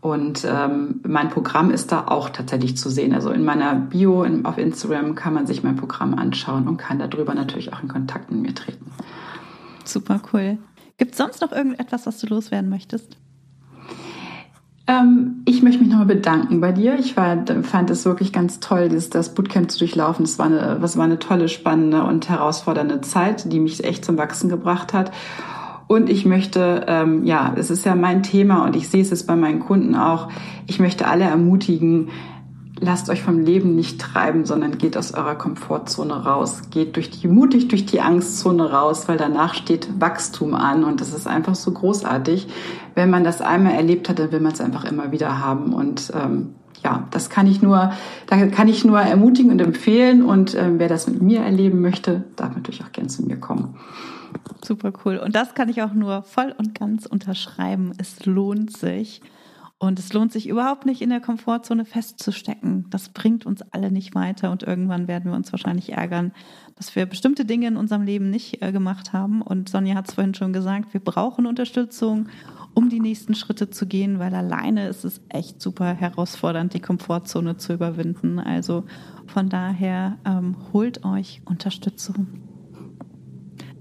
[0.00, 3.12] Und ähm, mein Programm ist da auch tatsächlich zu sehen.
[3.12, 6.98] Also in meiner Bio in, auf Instagram kann man sich mein Programm anschauen und kann
[6.98, 8.90] darüber natürlich auch in Kontakt mit mir treten.
[9.84, 10.58] Super cool.
[10.98, 13.16] Gibt es sonst noch irgendetwas, was du loswerden möchtest?
[14.86, 16.98] Ähm, ich möchte mich nochmal bedanken bei dir.
[16.98, 20.24] Ich war, fand es wirklich ganz toll, dieses, das Bootcamp zu durchlaufen.
[20.24, 24.16] Es war eine, was war eine tolle, spannende und herausfordernde Zeit, die mich echt zum
[24.16, 25.10] Wachsen gebracht hat.
[25.88, 29.26] Und ich möchte, ähm, ja, es ist ja mein Thema und ich sehe es jetzt
[29.26, 30.28] bei meinen Kunden auch,
[30.66, 32.08] ich möchte alle ermutigen,
[32.80, 36.62] lasst euch vom Leben nicht treiben, sondern geht aus eurer Komfortzone raus.
[36.70, 41.14] Geht durch die, mutig durch die Angstzone raus, weil danach steht Wachstum an und das
[41.14, 42.48] ist einfach so großartig.
[42.94, 46.12] Wenn man das einmal erlebt hat, dann will man es einfach immer wieder haben und
[46.14, 47.92] ähm, ja, das kann ich nur,
[48.26, 52.24] da kann ich nur ermutigen und empfehlen und äh, wer das mit mir erleben möchte,
[52.36, 53.76] darf natürlich auch gern zu mir kommen.
[54.64, 55.18] Super cool.
[55.18, 57.92] Und das kann ich auch nur voll und ganz unterschreiben.
[57.98, 59.20] Es lohnt sich.
[59.78, 62.86] Und es lohnt sich überhaupt nicht, in der Komfortzone festzustecken.
[62.88, 66.32] Das bringt uns alle nicht weiter und irgendwann werden wir uns wahrscheinlich ärgern,
[66.76, 69.42] dass wir bestimmte Dinge in unserem Leben nicht äh, gemacht haben.
[69.42, 72.28] Und Sonja hat es vorhin schon gesagt, wir brauchen Unterstützung,
[72.72, 77.58] um die nächsten Schritte zu gehen, weil alleine ist es echt super herausfordernd, die Komfortzone
[77.58, 78.38] zu überwinden.
[78.38, 78.84] Also
[79.26, 82.45] von daher ähm, holt euch Unterstützung.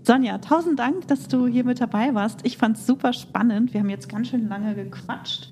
[0.06, 2.42] Sonja, tausend Dank, dass du hier mit dabei warst.
[2.44, 3.74] Ich fand es super spannend.
[3.74, 5.52] Wir haben jetzt ganz schön lange gequatscht.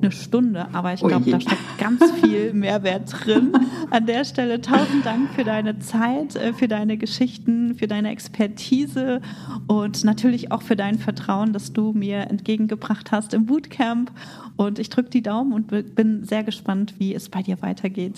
[0.00, 3.52] Eine Stunde, aber ich glaube, da steckt ganz viel Mehrwert drin.
[3.90, 9.20] An der Stelle tausend Dank für deine Zeit, äh, für deine Geschichten, für deine Expertise
[9.66, 14.12] und natürlich auch für dein Vertrauen, das du mir entgegengebracht hast im Bootcamp.
[14.54, 15.66] Und ich drücke die Daumen und
[15.96, 18.14] bin sehr gespannt, wie es bei dir weitergeht.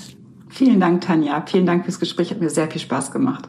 [0.50, 1.42] Vielen Dank, Tanja.
[1.46, 2.30] Vielen Dank fürs Gespräch.
[2.30, 3.48] Hat mir sehr viel Spaß gemacht.